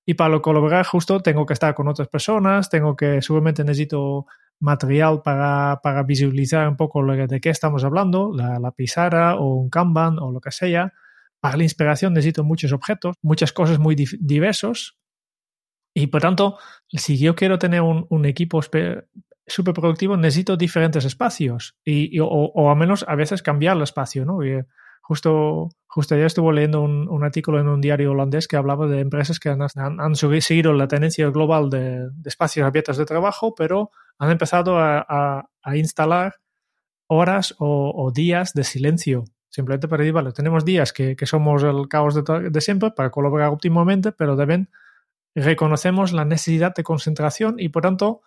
y 0.06 0.16
para 0.16 0.40
colaborar 0.40 0.86
justo 0.86 1.20
tengo 1.22 1.46
que 1.46 1.54
estar 1.54 1.74
con 1.74 1.88
otras 1.88 2.08
personas, 2.08 2.70
tengo 2.70 2.96
que, 2.96 3.22
seguramente 3.22 3.64
necesito 3.64 4.26
material 4.60 5.22
para, 5.24 5.80
para 5.82 6.04
visualizar 6.04 6.68
un 6.68 6.78
poco 6.78 7.04
de 7.04 7.42
qué 7.42 7.50
estamos 7.50 7.84
hablando, 7.84 8.32
la, 8.34 8.60
la 8.60 8.72
pizarra 8.72 9.36
o 9.36 9.56
un 9.56 9.70
Kanban 9.70 10.20
o 10.20 10.32
lo 10.32 10.40
que 10.40 10.52
sea. 10.52 10.94
Para 11.40 11.58
la 11.58 11.64
inspiración 11.64 12.14
necesito 12.14 12.44
muchos 12.44 12.72
objetos, 12.72 13.16
muchas 13.22 13.52
cosas 13.52 13.80
muy 13.80 13.96
diversos. 13.96 14.98
Y 15.94 16.08
por 16.08 16.22
tanto, 16.22 16.58
si 16.88 17.18
yo 17.18 17.36
quiero 17.36 17.58
tener 17.60 17.82
un, 17.82 18.06
un 18.10 18.26
equipo 18.26 18.62
súper 18.62 19.74
productivo, 19.74 20.16
necesito 20.16 20.56
diferentes 20.56 21.06
espacios 21.06 21.76
y, 21.84 22.20
o, 22.20 22.28
o, 22.28 22.70
al 22.70 22.78
menos 22.78 23.04
a 23.08 23.16
veces 23.16 23.42
cambiar 23.42 23.76
el 23.76 23.84
espacio, 23.84 24.26
¿no? 24.26 24.40
Justo, 25.12 25.68
justo 25.88 26.16
ayer 26.16 26.28
estuve 26.28 26.54
leyendo 26.54 26.80
un, 26.84 27.24
artículo 27.26 27.60
en 27.60 27.68
un 27.68 27.82
diario 27.82 28.12
holandés 28.12 28.48
que 28.48 28.56
hablaba 28.56 28.88
de 28.88 29.02
empresas 29.02 29.42
que 29.42 29.50
han, 29.50 29.60
han, 29.76 30.16
seguido 30.16 30.72
la 30.72 30.88
tendencia 30.88 31.30
global 31.32 31.70
de, 31.70 32.08
espacios 32.24 32.66
abiertos 32.66 32.96
de 32.96 33.04
trabajo, 33.04 33.54
pero 33.54 33.92
han 34.20 34.32
empezado 34.32 34.78
a, 34.80 35.50
instalar 35.74 36.36
horas 37.08 37.54
o, 37.60 38.10
días 38.16 38.54
de 38.54 38.64
silencio. 38.64 39.26
Simplemente 39.50 39.90
para 39.90 40.04
decir, 40.04 40.14
vale, 40.14 40.32
tenemos 40.32 40.64
días 40.64 40.94
que, 40.94 41.18
somos 41.26 41.62
el 41.64 41.90
caos 41.90 42.16
de, 42.16 42.50
de, 42.50 42.62
siempre 42.62 42.92
para 42.92 43.12
colaborar 43.12 43.50
óptimamente, 43.50 44.14
pero 44.14 44.38
deben 44.38 44.70
reconocemos 45.36 46.14
la 46.14 46.24
necesidad 46.24 46.74
de 46.74 46.84
concentración 46.84 47.56
y 47.58 47.68
por 47.68 47.82
tanto, 47.82 48.22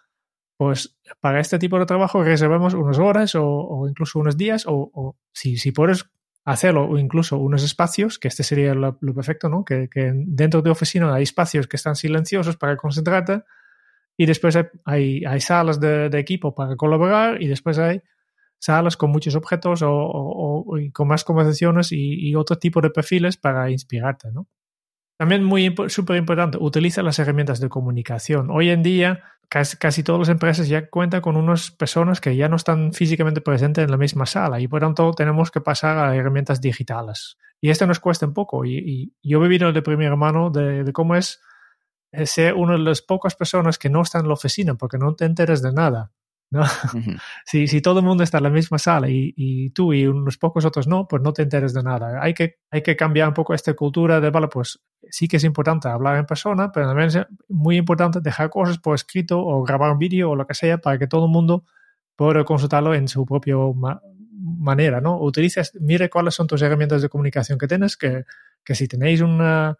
pues 0.59 0.99
para 1.19 1.41
este 1.41 1.59
tipo 1.59 1.79
de 1.79 1.87
trabajo 1.87 2.23
reservamos 2.23 2.75
unas 2.75 2.99
horas 2.99 3.35
o, 3.37 3.87
incluso 3.89 4.19
unos 4.19 4.37
días 4.37 4.67
o, 4.67 4.91
o 4.93 5.17
si, 5.33 5.57
si 5.57 5.73
puedes 5.73 6.11
hacerlo 6.45 6.87
o 6.87 6.99
incluso 6.99 7.39
unos 7.39 7.63
espacios, 7.63 8.19
que 8.19 8.29
este 8.29 8.43
sería 8.43 8.75
lo, 8.75 8.99
perfecto, 8.99 9.49
¿no? 9.49 9.65
Que, 9.65 9.89
dentro 9.95 10.63
de 10.63 10.71
oficina 10.71 11.15
hay 11.15 11.23
espacios 11.23 11.67
que 11.67 11.77
están 11.77 11.97
silenciosos 11.97 12.57
para 12.57 12.77
concentrarte 12.77 13.43
y 14.17 14.27
después 14.27 14.57
hay, 14.85 15.25
hay, 15.25 15.41
salas 15.41 15.81
de, 15.81 16.07
equipo 16.19 16.55
para 16.55 16.77
colaborar 16.77 17.43
y 17.43 17.49
después 17.49 17.79
hay 17.79 18.03
salas 18.59 18.97
con 18.97 19.11
muchos 19.11 19.35
objetos 19.35 19.81
o, 19.85 20.67
con 20.93 21.09
más 21.09 21.25
conversaciones 21.25 21.93
y, 21.93 22.29
y, 22.29 22.35
otro 22.35 22.59
tipo 22.59 22.81
de 22.81 22.91
perfiles 22.91 23.37
para 23.37 23.71
inspirarte, 23.71 24.31
¿no? 24.31 24.47
También 25.17 25.45
muy 25.45 25.75
súper 25.89 26.17
importante, 26.17 26.59
utiliza 26.61 27.03
las 27.03 27.19
herramientas 27.19 27.61
de 27.61 27.69
comunicación. 27.69 28.51
Hoy 28.51 28.71
en 28.71 28.83
día 28.83 29.23
casi, 29.49 30.03
todas 30.03 30.21
las 30.21 30.29
empresas 30.29 30.69
ya 30.69 30.89
cuentan 30.89 31.21
con 31.21 31.37
unas 31.37 31.71
personas 31.71 32.21
que 32.21 32.35
ya 32.35 32.49
no 32.49 32.57
están 32.57 32.93
físicamente 32.93 33.41
presentes 33.41 33.85
en 33.85 33.91
la 33.91 33.97
misma 33.97 34.27
sala 34.27 34.61
y 34.61 34.69
por 34.69 34.81
tanto 34.81 35.13
tenemos 35.13 35.51
que 35.51 35.61
pasar 35.61 35.99
a 35.99 36.15
herramientas 36.17 36.61
digitales. 36.61 37.37
Y 37.61 37.71
esto 37.71 37.87
nos 37.87 38.01
cuesta 38.01 38.27
un 38.27 38.35
poco. 38.35 38.65
Y, 38.65 39.15
yo 39.23 39.39
he 39.39 39.43
vivido 39.43 39.73
de 39.73 39.83
primera 39.83 40.17
mano 40.17 40.51
de, 40.51 40.91
cómo 40.93 41.15
es 41.15 41.41
ser 42.25 42.55
una 42.55 42.73
de 42.73 42.81
las 42.81 43.03
pocas 43.03 43.35
personas 43.37 43.79
que 43.79 43.91
no 43.91 44.03
están 44.03 44.23
en 44.23 44.29
la 44.29 44.35
oficina 44.35 44.75
porque 44.75 44.99
no 44.99 45.15
te 45.15 45.25
enteras 45.25 45.63
de 45.63 45.73
nada. 45.73 46.13
¿No? 46.55 46.65
si, 47.45 47.67
si, 47.67 47.81
todo 47.81 47.99
el 47.99 48.07
mundo 48.07 48.25
está 48.25 48.39
en 48.39 48.45
la 48.45 48.51
misma 48.51 48.79
sala 48.79 49.09
y, 49.11 49.71
tú 49.71 49.93
y 49.93 50.07
unos 50.07 50.39
pocos 50.39 50.65
otros 50.65 50.87
no, 50.87 51.07
pues 51.07 51.23
no 51.23 51.33
te 51.33 51.43
enteres 51.43 51.75
de 51.75 51.83
nada. 51.83 52.23
Hay 52.23 52.33
que, 52.33 52.57
hay 52.71 52.83
que 52.83 52.97
cambiar 52.97 53.29
un 53.29 53.35
poco 53.35 53.53
esta 53.53 53.75
cultura 53.75 54.21
de, 54.21 54.31
vale, 54.31 54.49
pues 54.49 54.81
sí 55.11 55.29
que 55.29 55.37
es 55.37 55.45
importante 55.45 55.89
hablar 55.89 56.17
en 56.17 56.27
persona, 56.27 56.73
pero 56.73 56.87
también 56.87 57.09
es 57.09 57.19
muy 57.49 57.77
importante 57.77 58.21
dejar 58.21 58.49
cosas 58.51 58.79
por 58.79 58.95
escrito 58.95 59.41
o 59.41 59.63
grabar 59.63 59.91
un 59.91 59.99
vídeo 59.99 60.31
o 60.31 60.37
lo 60.37 60.47
que 60.47 60.55
sea 60.55 60.79
para 60.79 60.99
que 60.99 61.07
todo 61.07 61.27
el 61.27 61.31
mundo 61.31 61.65
pueda 62.17 62.45
consultarlo 62.45 62.95
en 62.95 63.09
su 63.09 63.27
propia 63.27 63.57
manera, 64.31 65.01
¿no? 65.01 65.21
Utilices, 65.21 65.73
mire 65.81 66.09
cuáles 66.09 66.35
son 66.35 66.47
tus 66.47 66.63
herramientas 66.63 67.03
de 67.03 67.09
comunicación 67.09 67.59
que 67.59 67.67
tienes, 67.67 67.97
que, 67.97 68.25
que 68.65 68.75
si 68.75 68.89
tenéis 68.89 69.21
una 69.21 69.77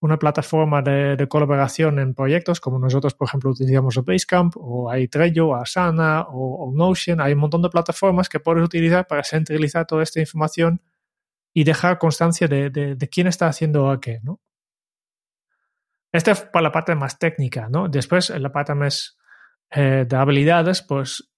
una 0.00 0.18
plataforma 0.18 0.80
de, 0.80 1.26
colaboración 1.28 1.98
en 1.98 2.14
proyectos, 2.14 2.60
como 2.60 2.78
nosotros, 2.78 3.14
por 3.14 3.28
ejemplo, 3.28 3.50
utilizamos 3.50 3.96
Basecamp, 4.04 4.54
o 4.56 4.90
hay 4.90 5.08
Trello, 5.08 5.54
Asana, 5.54 6.26
o, 6.28 6.72
Notion. 6.74 7.20
Hay 7.20 7.32
un 7.32 7.40
montón 7.40 7.62
de 7.62 7.68
plataformas 7.68 8.28
que 8.28 8.38
puedes 8.38 8.64
utilizar 8.64 9.06
para 9.06 9.24
centralizar 9.24 9.86
toda 9.86 10.02
esta 10.02 10.20
información 10.20 10.80
y 11.52 11.64
dejar 11.64 11.98
constancia 11.98 12.46
de, 12.46 13.08
quién 13.10 13.26
está 13.26 13.48
haciendo 13.48 13.90
a 13.90 14.00
qué, 14.00 14.20
¿no? 14.22 14.40
Esta 16.12 16.30
es 16.30 16.40
para 16.42 16.62
la 16.62 16.72
parte 16.72 16.94
más 16.94 17.18
técnica, 17.18 17.68
¿no? 17.68 17.88
Después, 17.88 18.30
en 18.30 18.42
la 18.42 18.52
parte 18.52 18.74
más 18.74 19.18
eh, 19.70 20.06
de 20.08 20.16
habilidades, 20.16 20.80
pues 20.80 21.28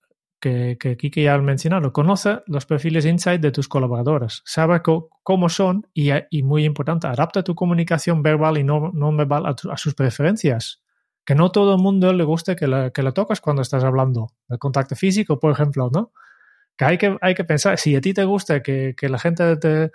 que, 0.41 0.79
que 0.79 1.23
ya 1.23 1.35
ha 1.35 1.39
mencionado, 1.39 1.93
conoce 1.93 2.41
los 2.47 2.67
perfiles 2.67 3.05
insight 3.05 3.41
de 3.41 3.53
tus 3.53 3.69
colaboradores, 3.69 4.43
sabe 4.45 4.81
cómo 5.23 5.49
son 5.49 5.87
y, 5.95 6.11
y, 6.31 6.43
muy 6.43 6.65
importante, 6.65 7.07
adapta 7.07 7.45
tu 7.45 7.55
comunicación 7.55 8.23
verbal 8.23 8.59
y 8.59 8.65
no, 8.65 8.91
no 8.95 9.15
verbal 9.15 9.47
a, 9.47 9.77
sus 9.77 9.95
preferencias. 9.95 10.83
Que 11.25 11.35
no 11.35 11.53
todo 11.53 11.75
el 11.75 11.83
mundo 11.83 12.13
le 12.13 12.25
guste 12.25 12.57
que 12.57 12.67
le, 12.67 12.91
que 12.93 13.03
le 13.03 13.13
tocas 13.13 13.41
cuando 13.41 13.63
estás 13.63 13.85
hablando. 13.85 14.33
El 14.49 14.59
contacto 14.59 14.97
físico, 14.97 15.39
por 15.39 15.53
ejemplo, 15.53 15.91
¿no? 15.93 16.13
Que 16.77 16.87
hay 16.87 16.99
que, 16.99 17.17
hay 17.21 17.35
que 17.35 17.45
pensar, 17.45 17.79
si 17.79 17.95
a 17.95 18.01
ti 18.01 18.15
te 18.15 18.25
gusta 18.25 18.63
que, 18.63 18.95
que 18.97 19.09
la 19.11 19.19
gente 19.19 19.57
te, 19.59 19.91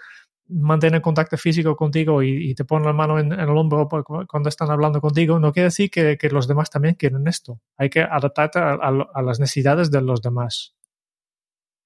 mantener 0.48 1.02
contacto 1.02 1.38
físico 1.38 1.76
contigo 1.76 2.22
y, 2.22 2.54
te 2.56 2.66
pone 2.66 2.86
la 2.86 2.94
mano 2.94 3.20
en, 3.20 3.32
el 3.32 3.50
hombro 3.50 3.88
cuando 4.28 4.50
están 4.50 4.70
hablando 4.70 5.02
contigo, 5.02 5.40
no 5.40 5.52
quiere 5.52 5.66
decir 5.66 5.90
que, 5.90 6.18
los 6.32 6.48
demás 6.48 6.70
también 6.70 6.96
quieren 6.96 7.28
esto. 7.28 7.60
Hay 7.78 7.90
que 7.90 8.02
adaptarte 8.02 8.60
a, 8.60 9.22
las 9.22 9.40
necesidades 9.40 9.92
de 9.92 10.02
los 10.02 10.22
demás. 10.22 10.76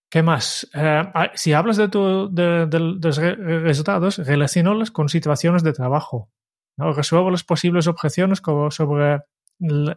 ¿Qué 0.10 0.24
más? 0.24 0.68
Eh, 0.74 1.04
ah, 1.14 1.32
si 1.36 1.54
hablas 1.54 1.78
de, 1.78 1.88
tu, 1.88 2.34
de, 2.34 2.68
los 2.80 3.18
resultados, 3.18 4.18
relacionalos 4.18 4.92
con 4.92 5.08
situaciones 5.08 5.64
de 5.64 5.72
trabajo. 5.72 6.32
¿no? 6.78 6.94
Resuelve 6.94 7.32
las 7.32 7.44
posibles 7.44 7.88
objeciones 7.88 8.42
sobre 8.72 9.20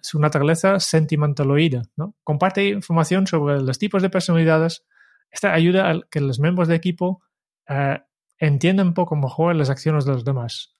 su 0.02 0.20
naturaleza 0.20 0.80
sentimentaloide. 0.80 1.82
¿no? 1.96 2.14
Comparte 2.24 2.68
información 2.68 3.26
sobre 3.26 3.60
los 3.60 3.78
tipos 3.78 4.02
de 4.02 4.10
personalidades. 4.10 4.84
Esta 5.30 5.54
ayuda 5.54 5.90
a 5.90 6.00
que 6.10 6.20
los 6.20 6.38
miembros 6.38 6.68
de 6.68 6.74
equipo 6.74 7.22
eh, 7.68 7.98
entienden 8.42 8.88
un 8.88 8.94
poco 8.94 9.16
mejor 9.16 9.54
las 9.54 9.70
acciones 9.70 10.04
de 10.04 10.12
los 10.12 10.24
demás. 10.24 10.76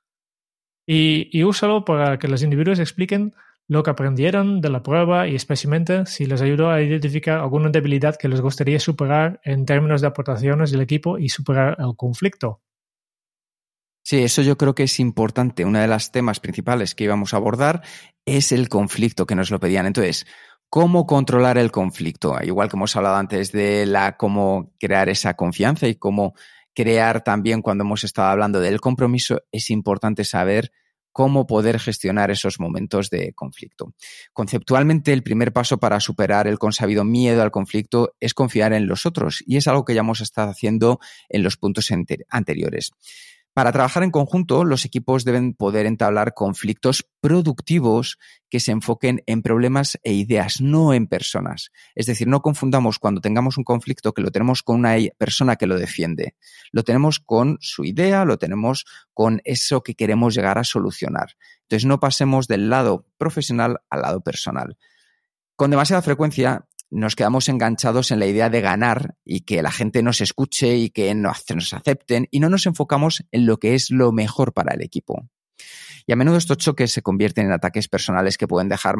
Y, 0.87 1.29
y 1.33 1.44
úsalo 1.44 1.85
para 1.85 2.18
que 2.18 2.29
los 2.29 2.42
individuos 2.42 2.81
expliquen 2.81 3.35
lo 3.68 3.83
que 3.83 3.90
aprendieron 3.90 4.61
de 4.61 4.68
la 4.68 4.83
prueba 4.83 5.29
y 5.29 5.37
especialmente 5.37 6.05
si 6.07 6.27
les 6.27 6.42
ayudó 6.42 6.70
a 6.70 6.83
identificar 6.83 7.38
alguna 7.38 7.70
debilidad 7.70 8.16
que 8.16 8.29
les 8.29 8.40
gustaría 8.40 8.81
superar 8.81 9.40
en 9.44 9.64
términos 9.64 10.01
de 10.01 10.09
aportaciones 10.09 10.72
del 10.72 10.81
equipo 10.81 11.18
y 11.18 11.29
superar 11.29 11.77
el 11.79 11.94
conflicto. 11.96 12.61
Sí, 14.05 14.18
eso 14.18 14.42
yo 14.42 14.59
creo 14.59 14.75
que 14.75 14.83
es 14.83 14.98
importante. 14.98 15.64
Uno 15.64 15.79
de 15.79 15.87
los 15.87 16.11
temas 16.11 16.40
principales 16.40 16.96
que 16.96 17.05
íbamos 17.05 17.33
a 17.33 17.37
abordar 17.37 17.83
es 18.27 18.51
el 18.51 18.68
conflicto 18.68 19.27
que 19.27 19.37
nos 19.37 19.53
lo 19.53 19.61
pedían. 19.61 19.87
Entonces, 19.87 20.27
¿cómo 20.68 21.07
controlar 21.07 21.57
el 21.57 21.70
conflicto? 21.70 22.37
Igual 22.42 22.68
que 22.68 22.77
hemos 22.77 22.96
hablado 22.96 23.16
antes 23.16 23.53
de 23.53 23.87
la 23.87 24.16
cómo 24.16 24.72
crear 24.81 25.09
esa 25.09 25.35
confianza 25.35 25.87
y 25.87 25.94
cómo 25.94 26.35
crear 26.75 27.23
también, 27.23 27.63
cuando 27.63 27.85
hemos 27.85 28.05
estado 28.05 28.29
hablando 28.29 28.61
del 28.61 28.81
compromiso, 28.81 29.41
es 29.53 29.71
importante 29.71 30.25
saber 30.25 30.73
cómo 31.13 31.47
poder 31.47 31.79
gestionar 31.79 32.31
esos 32.31 32.59
momentos 32.59 33.11
de 33.11 33.33
conflicto. 33.35 33.95
Conceptualmente, 34.33 35.13
el 35.13 35.23
primer 35.23 35.53
paso 35.53 35.79
para 35.79 36.01
superar 36.01 36.47
el 36.47 36.59
consabido 36.59 37.05
miedo 37.05 37.43
al 37.43 37.51
conflicto 37.51 38.15
es 38.19 38.35
confiar 38.35 38.73
en 38.73 38.87
los 38.87 39.07
otros 39.07 39.45
y 39.47 39.59
es 39.59 39.69
algo 39.69 39.85
que 39.85 39.95
ya 39.95 40.01
hemos 40.01 40.21
estado 40.21 40.51
haciendo 40.51 40.99
en 41.29 41.43
los 41.43 41.57
puntos 41.57 41.91
anteriores. 42.31 42.93
Para 43.55 43.71
trabajar 43.71 44.03
en 44.03 44.11
conjunto, 44.11 44.65
los 44.65 44.87
equipos 44.87 45.25
deben 45.27 45.53
poder 45.53 45.85
entablar 45.85 46.33
conflictos 46.33 47.07
productivos 47.21 48.19
que 48.49 48.61
se 48.61 48.73
enfoquen 48.73 49.23
en 49.27 49.43
problemas 49.43 49.99
e 50.05 50.15
ideas, 50.15 50.62
no 50.62 50.95
en 50.95 51.07
personas. 51.07 51.71
Es 51.95 52.07
decir, 52.07 52.29
no 52.29 52.41
confundamos 52.41 52.99
cuando 52.99 53.21
tengamos 53.21 53.59
un 53.59 53.65
conflicto 53.65 54.15
que 54.15 54.23
lo 54.23 54.31
tenemos 54.31 54.62
con 54.62 54.77
una 54.77 54.97
persona 55.19 55.57
que 55.57 55.67
lo 55.67 55.79
defiende. 55.79 56.35
Lo 56.71 56.83
tenemos 56.83 57.21
con 57.21 57.59
su 57.61 57.85
idea, 57.85 58.25
lo 58.25 58.38
tenemos 58.38 58.87
con 59.12 59.43
eso 59.45 59.83
que 59.83 59.97
queremos 59.97 60.35
llegar 60.35 60.57
a 60.57 60.65
solucionar. 60.65 61.37
Entonces, 61.65 61.85
no 61.85 62.01
pasemos 62.01 62.49
del 62.49 62.71
lado 62.71 63.07
profesional 63.19 63.83
al 63.91 64.01
lado 64.01 64.23
personal. 64.23 64.79
Con 65.57 65.71
demasiada 65.71 66.01
frecuencia 66.01 66.67
nos 66.93 67.17
quedamos 67.17 67.49
enganchados 67.49 68.11
en 68.11 68.19
la 68.19 68.27
idea 68.27 68.51
de 68.51 68.61
ganar 68.61 69.17
y 69.25 69.41
que 69.41 69.63
la 69.63 69.73
gente 69.73 70.03
nos 70.03 70.21
escuche 70.21 70.77
y 70.77 70.91
que 70.91 71.15
nos, 71.15 71.43
acepten 71.73 72.29
y 72.31 72.39
no 72.39 72.51
nos 72.51 72.67
enfocamos 72.67 73.25
en 73.33 73.47
lo 73.47 73.57
que 73.57 73.75
es 73.75 73.91
lo 73.91 74.13
mejor 74.13 74.53
para 74.53 74.75
el 74.75 74.83
equipo. 74.83 75.27
Y 76.07 76.13
a 76.13 76.17
menudo 76.17 76.37
estos 76.37 76.59
choques 76.59 76.93
se 76.93 77.01
convierten 77.01 77.47
en 77.47 77.53
ataques 77.53 77.89
personales 77.89 78.37
que 78.37 78.47
pueden 78.47 78.69
dejar 78.69 78.97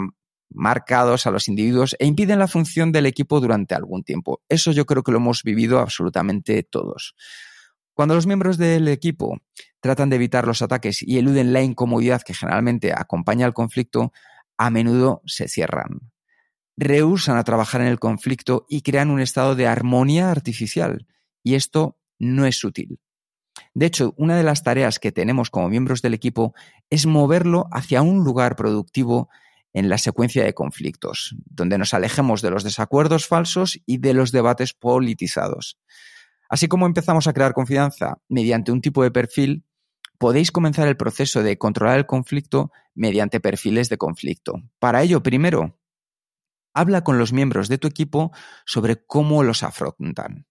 marcados 0.49 1.27
a 1.27 1.31
los 1.31 1.49
individuos 1.49 1.95
e 1.99 2.07
impiden 2.07 2.39
la 2.39 2.49
función 2.49 2.93
del 2.93 3.05
equipo 3.05 3.41
durante 3.41 3.75
algún 3.75 4.05
tiempo. 4.05 4.43
Eso 4.49 4.73
yo 4.73 4.87
creo 4.87 5.03
que 5.03 5.13
lo 5.13 5.19
hemos 5.19 5.43
vivido 5.43 5.79
absolutamente 5.79 6.63
todos. 6.63 7.15
Cuando 7.93 8.15
los 8.15 8.27
miembros 8.27 8.57
del 8.57 8.89
equipo 8.89 9.39
tratan 9.81 10.09
de 10.09 10.17
evitar 10.17 10.47
los 10.47 10.63
ataques 10.63 11.03
y 11.03 11.19
eluden 11.19 11.53
la 11.53 11.61
incomodidad 11.61 12.23
que 12.23 12.33
generalmente 12.33 12.95
acompaña 12.97 13.45
al 13.45 13.53
conflicto, 13.53 14.13
a 14.57 14.71
menudo 14.71 15.21
se 15.27 15.47
cierran 15.47 16.12
rehusan 16.77 17.37
a 17.37 17.45
trabajar 17.45 17.81
en 17.81 17.89
el 17.89 17.99
conflicto 17.99 18.67
y 18.69 18.83
crean 18.83 19.11
un 19.11 19.21
estado 19.21 19.55
de 19.55 19.67
armonía 19.67 20.31
artificial. 20.31 21.07
Y 21.43 21.55
esto 21.55 21.99
no 22.19 22.47
es 22.47 22.63
útil. 22.65 23.01
De 23.75 23.87
hecho, 23.87 24.15
una 24.17 24.37
de 24.37 24.43
las 24.43 24.63
tareas 24.63 24.99
que 24.99 25.13
tenemos 25.13 25.51
como 25.51 25.69
miembros 25.69 26.03
del 26.03 26.15
equipo 26.15 26.55
es 26.91 27.07
moverlo 27.07 27.67
hacia 27.71 28.03
un 28.03 28.25
lugar 28.25 28.57
productivo 28.57 29.29
en 29.75 29.89
la 29.89 29.99
secuencia 29.99 30.45
de 30.45 30.55
conflictos, 30.55 31.35
donde 31.47 31.79
nos 31.79 31.95
alejemos 31.95 32.43
de 32.43 32.51
los 32.51 32.65
desacuerdos 32.65 33.27
falsos 33.27 33.81
y 33.87 33.99
de 33.99 34.15
los 34.15 34.33
debates 34.33 34.75
politizados. 34.75 35.79
Así 36.49 36.69
como 36.69 36.87
empezamos 36.87 37.27
a 37.27 37.33
crear 37.33 37.55
confianza 37.55 38.19
mediante 38.29 38.73
un 38.73 38.83
tipo 38.83 39.03
de 39.03 39.11
perfil, 39.11 39.65
podéis 40.19 40.53
comenzar 40.53 40.87
el 40.87 40.97
proceso 40.97 41.43
de 41.43 41.57
controlar 41.57 41.99
el 41.99 42.07
conflicto 42.07 42.71
mediante 42.95 43.41
perfiles 43.41 43.89
de 43.89 43.97
conflicto. 43.97 44.61
Para 44.79 45.03
ello, 45.03 45.23
primero, 45.23 45.79
Habla 46.75 47.05
con 47.05 47.19
los 47.19 47.33
miembros 47.33 47.69
de 47.69 47.79
tu 47.79 47.89
equipo 47.89 48.33
sobre 48.65 49.05
cómo 49.05 49.43
los 49.43 49.63
afrontan. 49.63 50.47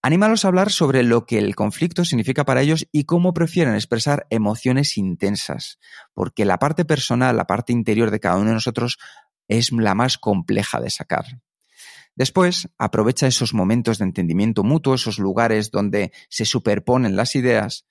Anímalos 0.00 0.44
a 0.44 0.48
hablar 0.48 0.70
sobre 0.70 1.02
lo 1.02 1.26
que 1.26 1.38
el 1.38 1.56
conflicto 1.56 2.04
significa 2.04 2.44
para 2.44 2.62
ellos 2.62 2.86
y 2.92 3.04
cómo 3.04 3.34
prefieren 3.34 3.74
expresar 3.74 4.26
emociones 4.30 4.96
intensas, 4.96 5.78
porque 6.14 6.44
la 6.44 6.58
parte 6.58 6.84
personal, 6.84 7.36
la 7.36 7.46
parte 7.46 7.72
interior 7.72 8.10
de 8.10 8.20
cada 8.20 8.36
uno 8.36 8.48
de 8.48 8.54
nosotros 8.54 8.98
es 9.48 9.72
la 9.72 9.94
más 9.94 10.18
compleja 10.18 10.80
de 10.80 10.90
sacar. 10.90 11.40
Después, 12.14 12.68
aprovecha 12.78 13.26
esos 13.26 13.54
momentos 13.54 13.98
de 13.98 14.04
entendimiento 14.04 14.62
mutuo, 14.62 14.94
esos 14.94 15.18
lugares 15.18 15.70
donde 15.70 16.12
se 16.28 16.44
superponen 16.44 17.16
las 17.16 17.34
ideas, 17.34 17.86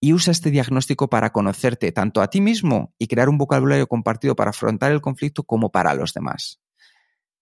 y 0.00 0.14
usa 0.14 0.32
este 0.32 0.50
diagnóstico 0.50 1.08
para 1.08 1.30
conocerte 1.30 1.92
tanto 1.92 2.22
a 2.22 2.28
ti 2.28 2.40
mismo 2.40 2.92
y 2.98 3.06
crear 3.06 3.28
un 3.28 3.38
vocabulario 3.38 3.86
compartido 3.86 4.34
para 4.34 4.50
afrontar 4.50 4.90
el 4.90 5.00
conflicto 5.00 5.44
como 5.44 5.70
para 5.70 5.94
los 5.94 6.12
demás. 6.12 6.60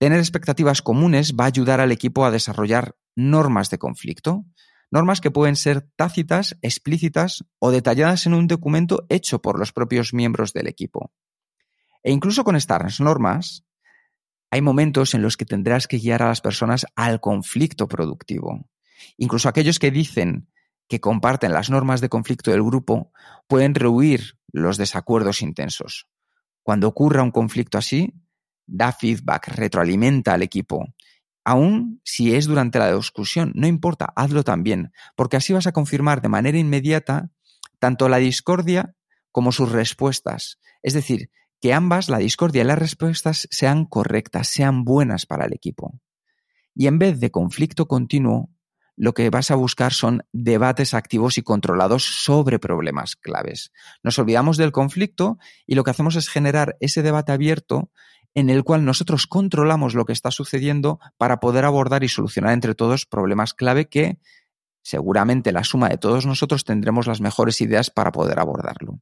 Tener 0.01 0.19
expectativas 0.19 0.81
comunes 0.81 1.35
va 1.39 1.45
a 1.45 1.49
ayudar 1.49 1.79
al 1.79 1.93
equipo 1.93 2.25
a 2.25 2.31
desarrollar 2.31 2.97
normas 3.17 3.69
de 3.69 3.77
conflicto, 3.77 4.47
normas 4.91 5.21
que 5.21 5.31
pueden 5.31 5.57
ser 5.57 5.91
tácitas, 5.95 6.57
explícitas 6.63 7.45
o 7.59 7.71
detalladas 7.71 8.25
en 8.25 8.33
un 8.33 8.47
documento 8.47 9.05
hecho 9.11 9.43
por 9.43 9.59
los 9.59 9.75
propios 9.75 10.15
miembros 10.15 10.55
del 10.55 10.69
equipo. 10.69 11.13
E 12.03 12.13
incluso 12.13 12.45
con 12.45 12.57
estas 12.57 12.99
normas, 12.99 13.67
hay 14.51 14.63
momentos 14.63 15.13
en 15.13 15.21
los 15.21 15.37
que 15.37 15.45
tendrás 15.45 15.87
que 15.87 15.99
guiar 15.99 16.23
a 16.23 16.29
las 16.29 16.41
personas 16.41 16.87
al 16.97 17.21
conflicto 17.21 17.87
productivo. 17.87 18.71
Incluso 19.19 19.51
aquellos 19.51 19.79
que 19.79 19.91
dicen 19.91 20.49
que 20.89 21.01
comparten 21.01 21.53
las 21.53 21.69
normas 21.69 22.01
de 22.01 22.09
conflicto 22.09 22.51
del 22.51 22.63
grupo 22.63 23.13
pueden 23.47 23.75
rehuir 23.75 24.39
los 24.51 24.79
desacuerdos 24.79 25.43
intensos. 25.43 26.09
Cuando 26.63 26.89
ocurra 26.89 27.23
un 27.23 27.33
conflicto 27.33 27.77
así, 27.77 28.15
da 28.71 28.93
feedback, 28.93 29.49
retroalimenta 29.49 30.35
al 30.35 30.43
equipo, 30.43 30.87
aún 31.45 32.01
si 32.05 32.35
es 32.35 32.47
durante 32.47 32.79
la 32.79 32.95
discusión, 32.95 33.53
no 33.55 33.67
importa, 33.67 34.13
hazlo 34.17 34.45
también, 34.45 34.93
porque 35.17 35.37
así 35.37 35.53
vas 35.53 35.67
a 35.67 35.73
confirmar 35.73 36.23
de 36.23 36.29
manera 36.29 36.59
inmediata 36.59 37.31
tanto 37.79 38.09
la 38.09 38.19
discordia 38.19 38.95
como 39.33 39.53
sus 39.53 39.73
respuestas. 39.73 40.59
Es 40.83 40.95
decir, 40.95 41.31
que 41.61 41.75
ambas, 41.75 42.09
la 42.09 42.19
discordia 42.19 42.63
y 42.63 42.67
las 42.67 42.79
respuestas, 42.79 43.49
sean 43.51 43.85
correctas, 43.85 44.49
sean 44.49 44.85
buenas 44.85 45.27
para 45.27 45.47
el 45.47 45.53
equipo. 45.53 46.01
Y 46.75 46.87
en 46.87 46.99
vez 46.99 47.21
de 47.21 47.31
conflicto 47.31 47.87
continuo, 47.87 48.51
lo 48.97 49.15
que 49.15 49.31
vas 49.31 49.51
a 49.51 49.55
buscar 49.55 49.93
son 49.93 50.27
debates 50.33 50.95
activos 50.95 51.39
y 51.39 51.43
controlados 51.43 52.05
sobre 52.05 52.59
problemas 52.59 53.17
claves. 53.17 53.73
Nos 54.03 54.19
olvidamos 54.19 54.57
del 54.57 54.73
conflicto 54.73 55.39
y 55.67 55.75
lo 55.75 55.85
que 55.85 55.91
hacemos 55.91 56.17
es 56.17 56.29
generar 56.29 56.77
ese 56.81 57.03
debate 57.03 57.33
abierto 57.33 57.91
en 58.35 58.51
el 58.51 58.65
cual 58.65 58.85
nosotros 58.85 59.27
controlamos 59.27 59.95
lo 59.95 60.05
que 60.05 60.13
está 60.13 60.31
sucediendo 60.31 61.01
para 61.17 61.41
poder 61.41 61.65
abordar 61.65 62.05
y 62.05 62.09
solucionar 62.09 62.53
entre 62.53 62.75
todos 62.75 63.07
problemas 63.07 63.55
clave 63.55 63.89
que 63.89 64.19
seguramente 64.83 65.53
la 65.53 65.65
suma 65.65 65.89
de 65.89 65.99
todos 65.99 66.27
nosotros 66.27 66.65
tendremos 66.65 67.07
las 67.07 67.21
mejores 67.21 67.61
ideas 67.61 67.91
para 67.91 68.13
poder 68.13 68.39
abordarlo. 68.39 69.01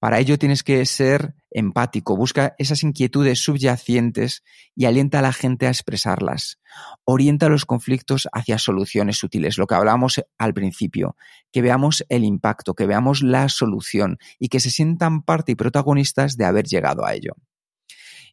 Para 0.00 0.20
ello 0.20 0.38
tienes 0.38 0.62
que 0.62 0.86
ser 0.86 1.34
empático, 1.50 2.16
busca 2.16 2.54
esas 2.58 2.84
inquietudes 2.84 3.40
subyacentes 3.40 4.44
y 4.76 4.84
alienta 4.84 5.18
a 5.18 5.22
la 5.22 5.32
gente 5.32 5.66
a 5.66 5.70
expresarlas. 5.70 6.60
Orienta 7.04 7.48
los 7.48 7.64
conflictos 7.64 8.28
hacia 8.32 8.58
soluciones 8.58 9.24
útiles, 9.24 9.58
lo 9.58 9.66
que 9.66 9.74
hablábamos 9.74 10.22
al 10.38 10.54
principio, 10.54 11.16
que 11.50 11.62
veamos 11.62 12.04
el 12.10 12.22
impacto, 12.22 12.74
que 12.74 12.86
veamos 12.86 13.22
la 13.22 13.48
solución 13.48 14.18
y 14.38 14.48
que 14.48 14.60
se 14.60 14.70
sientan 14.70 15.22
parte 15.22 15.52
y 15.52 15.56
protagonistas 15.56 16.36
de 16.36 16.44
haber 16.44 16.66
llegado 16.66 17.04
a 17.04 17.14
ello. 17.14 17.32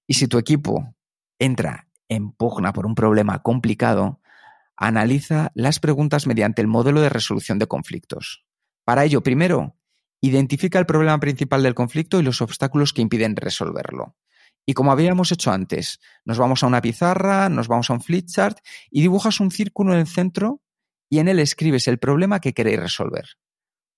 Y 0.08 0.16
si 0.16 0.28
tu 0.28 0.38
equipo 0.38 0.96
entra 1.40 1.88
en 2.08 2.32
pugna 2.32 2.74
por 2.74 2.86
un 2.86 2.96
problema 2.96 3.42
complicado, 3.42 4.22
analiza 4.78 5.52
las 5.56 5.80
preguntas 5.80 6.28
mediante 6.28 6.62
el 6.62 6.68
modelo 6.68 7.02
de 7.02 7.10
resolución 7.10 7.60
de 7.60 7.68
conflictos. 7.68 8.46
Para 8.84 9.04
ello, 9.04 9.24
primero, 9.24 9.76
Identifica 10.26 10.80
el 10.80 10.88
problema 10.88 11.20
principal 11.20 11.62
del 11.62 11.76
conflicto 11.76 12.20
y 12.20 12.24
los 12.24 12.42
obstáculos 12.42 12.94
que 12.94 13.04
impiden 13.04 13.36
resolverlo. 13.36 14.16
Y 14.66 14.74
como 14.74 14.92
habíamos 14.92 15.32
hecho 15.32 15.52
antes, 15.52 16.00
nos 16.24 16.40
vamos 16.40 16.64
a 16.64 16.68
una 16.68 16.82
pizarra, 16.82 17.48
nos 17.48 17.68
vamos 17.68 17.92
a 17.92 17.94
un 17.94 18.02
flipchart 18.02 18.58
y 18.90 19.02
dibujas 19.02 19.40
un 19.40 19.52
círculo 19.52 19.94
en 19.94 20.00
el 20.00 20.08
centro 20.08 20.64
y 21.12 21.20
en 21.20 21.28
él 21.28 21.38
escribes 21.38 21.88
el 21.88 22.00
problema 22.00 22.40
que 22.40 22.54
queréis 22.54 22.80
resolver. 22.80 23.26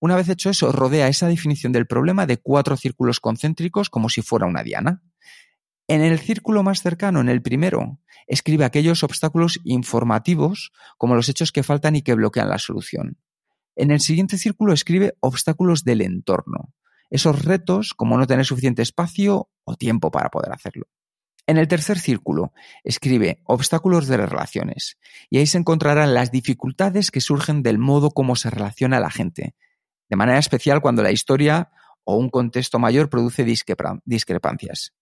Una 0.01 0.17
vez 0.17 0.27
hecho 0.27 0.49
eso, 0.49 0.73
rodea 0.73 1.07
esa 1.07 1.29
definición 1.29 1.71
del 1.71 1.87
problema 1.87 2.25
de 2.25 2.35
cuatro 2.35 2.75
círculos 2.75 3.21
concéntricos 3.21 3.89
como 3.89 4.09
si 4.09 4.21
fuera 4.21 4.47
una 4.47 4.63
diana. 4.63 5.01
En 5.89 6.01
el 6.01 6.19
círculo 6.19 6.63
más 6.63 6.81
cercano, 6.81 7.21
en 7.21 7.29
el 7.29 7.41
primero, 7.41 7.99
escribe 8.27 8.65
aquellos 8.65 9.03
obstáculos 9.03 9.59
informativos 9.63 10.73
como 10.97 11.15
los 11.15 11.29
hechos 11.29 11.53
que 11.53 11.63
faltan 11.63 11.95
y 11.95 12.01
que 12.01 12.13
bloquean 12.13 12.49
la 12.49 12.57
solución. 12.57 13.17
En 13.75 13.91
el 13.91 14.01
siguiente 14.01 14.37
círculo 14.37 14.73
escribe 14.73 15.15
obstáculos 15.21 15.85
del 15.85 16.01
entorno, 16.01 16.73
esos 17.09 17.45
retos 17.45 17.93
como 17.93 18.17
no 18.17 18.27
tener 18.27 18.43
suficiente 18.43 18.81
espacio 18.81 19.49
o 19.63 19.75
tiempo 19.75 20.11
para 20.11 20.29
poder 20.29 20.51
hacerlo. 20.51 20.87
En 21.45 21.57
el 21.57 21.69
tercer 21.69 21.97
círculo 21.97 22.51
escribe 22.83 23.39
obstáculos 23.45 24.07
de 24.07 24.17
las 24.17 24.29
relaciones 24.29 24.97
y 25.29 25.37
ahí 25.37 25.47
se 25.47 25.57
encontrarán 25.57 26.13
las 26.13 26.31
dificultades 26.31 27.11
que 27.11 27.21
surgen 27.21 27.63
del 27.63 27.77
modo 27.77 28.11
como 28.11 28.35
se 28.35 28.49
relaciona 28.49 28.99
la 28.99 29.09
gente, 29.09 29.55
de 30.09 30.15
manera 30.17 30.39
especial 30.39 30.81
cuando 30.81 31.01
la 31.01 31.11
historia 31.11 31.71
o 32.03 32.17
un 32.17 32.29
contexto 32.29 32.77
mayor 32.77 33.09
produce 33.09 33.45
discrepancias. 33.45 34.93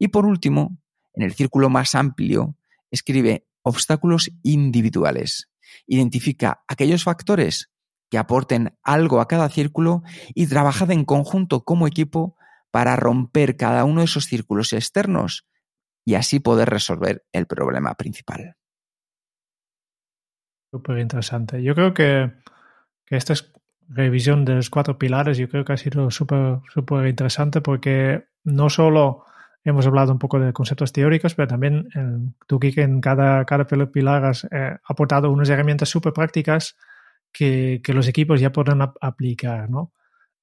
Y 0.00 0.08
por 0.08 0.24
último, 0.24 0.78
en 1.12 1.22
el 1.22 1.34
círculo 1.34 1.68
más 1.68 1.94
amplio, 1.94 2.56
escribe 2.90 3.46
obstáculos 3.62 4.30
individuales. 4.42 5.50
Identifica 5.86 6.64
aquellos 6.66 7.04
factores 7.04 7.70
que 8.10 8.16
aporten 8.16 8.76
algo 8.82 9.20
a 9.20 9.28
cada 9.28 9.48
círculo 9.50 10.02
y 10.34 10.46
trabajad 10.46 10.90
en 10.90 11.04
conjunto 11.04 11.64
como 11.64 11.86
equipo 11.86 12.36
para 12.70 12.96
romper 12.96 13.58
cada 13.58 13.84
uno 13.84 14.00
de 14.00 14.06
esos 14.06 14.24
círculos 14.24 14.72
externos 14.72 15.46
y 16.04 16.14
así 16.14 16.40
poder 16.40 16.70
resolver 16.70 17.26
el 17.32 17.46
problema 17.46 17.94
principal. 17.94 18.56
Súper 20.72 20.98
interesante. 20.98 21.62
Yo 21.62 21.74
creo 21.74 21.92
que, 21.92 22.32
esta 23.08 23.34
revisión 23.88 24.46
de 24.46 24.54
los 24.54 24.70
cuatro 24.70 24.98
pilares, 24.98 25.36
yo 25.36 25.48
creo 25.48 25.64
que 25.64 25.74
ha 25.74 25.76
sido 25.76 26.10
súper 26.10 27.06
interesante 27.06 27.60
porque 27.60 28.24
no 28.44 28.70
solo 28.70 29.26
hemos 29.64 29.86
hablado 29.86 30.12
un 30.12 30.18
poco 30.18 30.38
de 30.38 30.52
conceptos 30.52 30.92
teóricos, 30.92 31.34
pero 31.34 31.48
también 31.48 31.88
eh, 31.94 32.32
tú, 32.46 32.58
Kike, 32.58 32.82
en 32.82 33.00
cada, 33.00 33.44
cada 33.44 33.66
pilar 33.66 34.24
has 34.24 34.44
eh, 34.50 34.76
aportado 34.84 35.30
unas 35.30 35.48
herramientas 35.48 35.88
súper 35.88 36.12
prácticas 36.12 36.76
que, 37.32 37.80
los 37.88 38.08
equipos 38.08 38.40
ya 38.40 38.52
podrán 38.52 38.92
aplicar, 39.00 39.70
¿no? 39.70 39.92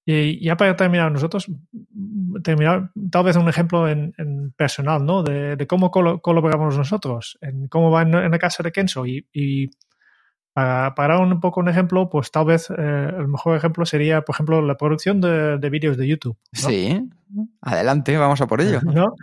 Y 0.10 0.42
ya 0.42 0.56
para 0.56 0.78
terminar, 0.78 1.12
nosotros, 1.12 1.48
mm, 1.50 2.42
terminar 2.42 2.92
tal 3.12 3.26
vez 3.26 3.36
un 3.36 3.50
ejemplo 3.50 3.90
en, 3.90 4.14
personal, 4.56 5.06
¿no? 5.06 5.22
De, 5.22 5.68
cómo 5.68 5.92
colaboramos 5.92 6.78
nosotros, 6.78 7.38
en 7.42 7.68
cómo 7.68 7.92
va 7.92 8.04
en, 8.04 8.32
la 8.32 8.40
casa 8.40 8.64
de 8.64 8.72
Kenzo. 8.72 9.06
Y, 9.06 9.70
para, 10.58 10.93
dar 10.96 11.22
un 11.22 11.39
poco 11.39 11.60
un 11.60 11.70
ejemplo, 11.70 12.10
pues 12.10 12.32
tal 12.32 12.46
vez 12.46 12.70
eh, 12.70 13.12
el 13.17 13.28
mejor 13.28 13.56
ejemplo 13.56 13.86
sería, 13.86 14.22
por 14.22 14.36
ejemplo, 14.36 14.62
la 14.62 14.76
producción 14.76 15.22
de, 15.22 15.70
vídeos 15.70 15.98
de 15.98 16.08
YouTube. 16.08 16.38
Sí, 16.52 17.08
adelante, 17.62 18.17
vamos 18.17 18.41
a 18.41 18.48
por 18.48 18.62
ello. 18.62 18.82
¿No? 18.84 19.13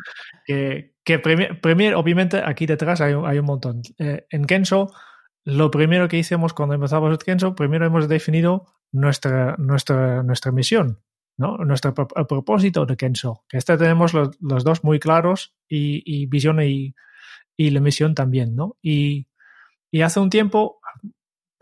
Que, 0.47 0.95
que 1.03 1.19
premier, 1.19 1.95
obviamente, 1.97 2.41
aquí 2.45 2.67
detrás 2.67 3.01
hay, 3.01 3.15
hay 3.25 3.39
un 3.39 3.47
montón. 3.47 3.83
Eh, 3.99 4.27
en 4.31 4.45
Kenzo 4.45 4.93
lo 5.45 5.71
primero 5.71 6.09
que 6.09 6.19
hicimos 6.19 6.55
cuando 6.55 6.75
empezamos 6.75 7.11
el 7.11 7.19
Kenzo, 7.19 7.55
primero 7.55 7.85
hemos 7.85 8.09
definido 8.09 8.67
nuestra, 8.93 9.57
nuestra, 9.59 10.23
nuestra 10.23 10.53
misión, 10.53 11.03
¿no? 11.37 11.59
Nuestro 11.59 11.93
propósito 11.95 12.87
de 12.87 12.97
Kenzo. 12.97 13.45
Que 13.49 13.59
este 13.59 13.77
tenemos 13.77 14.15
los, 14.15 14.39
dos 14.41 14.85
muy 14.85 14.99
claros 14.99 15.55
y, 15.69 16.27
visión 16.27 16.61
y, 16.63 16.95
la 17.59 17.81
misión 17.81 18.15
también, 18.15 18.55
¿no? 18.55 18.77
Y, 18.81 19.27
hace 20.03 20.19
un 20.19 20.31
tiempo, 20.31 20.81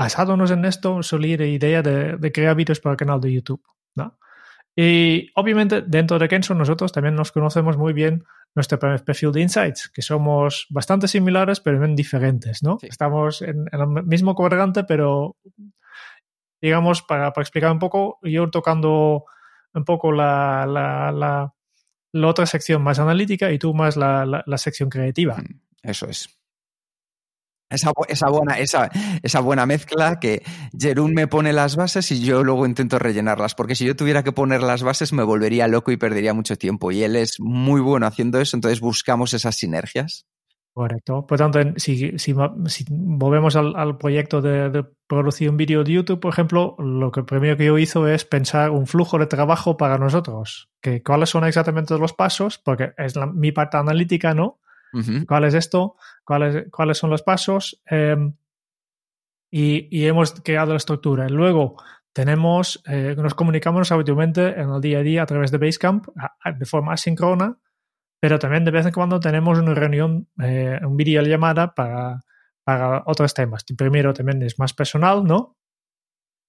basándonos 0.02 0.50
en 0.50 0.64
esto, 0.64 1.02
solí 1.02 1.36
la 1.36 1.46
idea 1.46 1.82
de, 1.82 2.16
de, 2.16 2.32
crear 2.32 2.56
vídeos 2.56 2.80
para 2.80 2.92
el 2.92 2.96
canal 2.96 3.20
de 3.20 3.32
YouTube, 3.32 3.62
¿no? 3.94 4.18
Y 4.74 5.30
obviamente 5.34 5.82
dentro 5.82 6.18
de 6.18 6.28
Kenzo 6.28 6.54
nosotros 6.54 6.92
también 6.92 7.14
nos 7.14 7.30
conocemos 7.30 7.76
muy 7.76 7.92
bien 7.92 8.24
nuestro 8.54 8.78
perfil 8.78 9.32
de 9.32 9.40
insights, 9.42 9.88
que 9.88 10.02
somos 10.02 10.66
bastante 10.70 11.08
similares 11.08 11.60
pero 11.60 11.78
bien 11.78 11.94
diferentes, 11.94 12.62
¿no? 12.62 12.78
Estamos 12.82 13.42
en, 13.42 13.66
el 13.70 13.86
mismo 14.04 14.34
cuadrante, 14.34 14.84
pero 14.84 15.36
digamos, 16.60 17.02
para, 17.02 17.28
explicar 17.28 17.72
un 17.72 17.78
poco, 17.78 18.18
yo 18.22 18.50
tocando 18.50 19.24
un 19.74 19.84
poco 19.84 20.12
la, 20.12 20.66
la, 20.66 21.52
la, 22.12 22.28
otra 22.28 22.46
sección 22.46 22.82
más 22.82 22.98
analítica 22.98 23.50
y 23.50 23.58
tú 23.58 23.74
más 23.74 23.96
la, 23.96 24.44
sección 24.56 24.88
creativa. 24.88 25.36
Mm, 25.36 25.60
eso 25.82 26.06
es. 26.06 26.41
Esa, 27.72 28.28
buena, 28.28 28.58
esa, 28.58 28.90
esa 29.22 29.40
buena 29.40 29.66
mezcla 29.66 30.20
que 30.20 30.42
Jerún 30.78 31.12
me 31.14 31.26
pone 31.26 31.52
las 31.52 31.76
bases 31.76 32.10
y 32.12 32.20
yo 32.20 32.44
luego 32.44 32.66
intento 32.66 32.98
rellenarlas, 32.98 33.54
porque 33.54 33.74
si 33.74 33.84
yo 33.84 33.96
tuviera 33.96 34.22
que 34.22 34.32
poner 34.32 34.62
las 34.62 34.82
bases 34.82 35.12
me 35.12 35.22
volvería 35.22 35.68
loco 35.68 35.90
y 35.92 35.96
perdería 35.96 36.34
mucho 36.34 36.56
tiempo. 36.56 36.92
Y 36.92 37.02
él 37.02 37.16
es 37.16 37.40
muy 37.40 37.80
bueno 37.80 38.06
haciendo 38.06 38.40
eso, 38.40 38.56
entonces 38.56 38.80
buscamos 38.80 39.34
esas 39.34 39.56
sinergias. 39.56 40.26
Correcto. 40.74 41.26
Por 41.26 41.36
tanto, 41.36 41.58
si, 41.76 42.18
si, 42.18 42.34
volvemos 42.88 43.56
al, 43.56 43.98
proyecto 43.98 44.40
de, 44.40 44.86
producir 45.06 45.50
un 45.50 45.58
vídeo 45.58 45.84
de 45.84 45.92
YouTube, 45.92 46.18
por 46.18 46.32
ejemplo, 46.32 46.76
lo 46.78 47.12
que 47.12 47.22
primero 47.24 47.58
que 47.58 47.66
yo 47.66 47.76
hizo 47.76 48.08
es 48.08 48.24
pensar 48.24 48.70
un 48.70 48.86
flujo 48.86 49.18
de 49.18 49.26
trabajo 49.26 49.76
para 49.76 49.98
nosotros. 49.98 50.70
Que, 50.80 51.02
¿Cuáles 51.02 51.28
son 51.28 51.44
exactamente 51.44 51.98
los 51.98 52.14
pasos? 52.14 52.56
Porque 52.58 52.92
es 52.96 53.14
mi 53.34 53.52
parte 53.52 53.76
analítica, 53.76 54.32
¿no? 54.32 54.60
¿Cuál 55.26 55.44
es 55.44 55.54
esto? 55.54 55.96
¿Cuáles, 56.24 56.70
cuáles 56.70 56.98
son 56.98 57.10
los 57.10 57.22
pasos? 57.22 57.82
Em, 57.86 58.34
y, 59.50 60.06
hemos 60.06 60.32
creado 60.40 60.70
la 60.72 60.78
estructura. 60.78 61.28
Luego 61.28 61.76
tenemos, 62.12 62.82
eh, 62.86 63.14
nos 63.16 63.34
comunicamos 63.34 63.92
habitualmente 63.92 64.48
en 64.60 64.70
el 64.70 64.80
día 64.80 64.98
a 64.98 65.02
día 65.02 65.22
a 65.22 65.26
través 65.26 65.50
de 65.50 65.58
Basecamp 65.58 66.06
de 66.58 66.66
forma 66.66 66.94
asíncrona, 66.94 67.58
pero 68.20 68.38
también 68.38 68.64
de 68.64 68.70
vez 68.70 68.86
en 68.86 68.92
cuando 68.92 69.20
tenemos 69.20 69.58
una 69.58 69.74
reunión, 69.74 70.28
eh, 70.42 70.78
un 70.82 70.96
video 70.96 71.22
llamada 71.22 71.74
para, 71.74 72.20
para 72.64 73.02
otros 73.06 73.34
temas. 73.34 73.64
primero 73.76 74.12
también 74.12 74.42
es 74.42 74.58
más 74.58 74.72
personal, 74.72 75.24
¿no? 75.24 75.56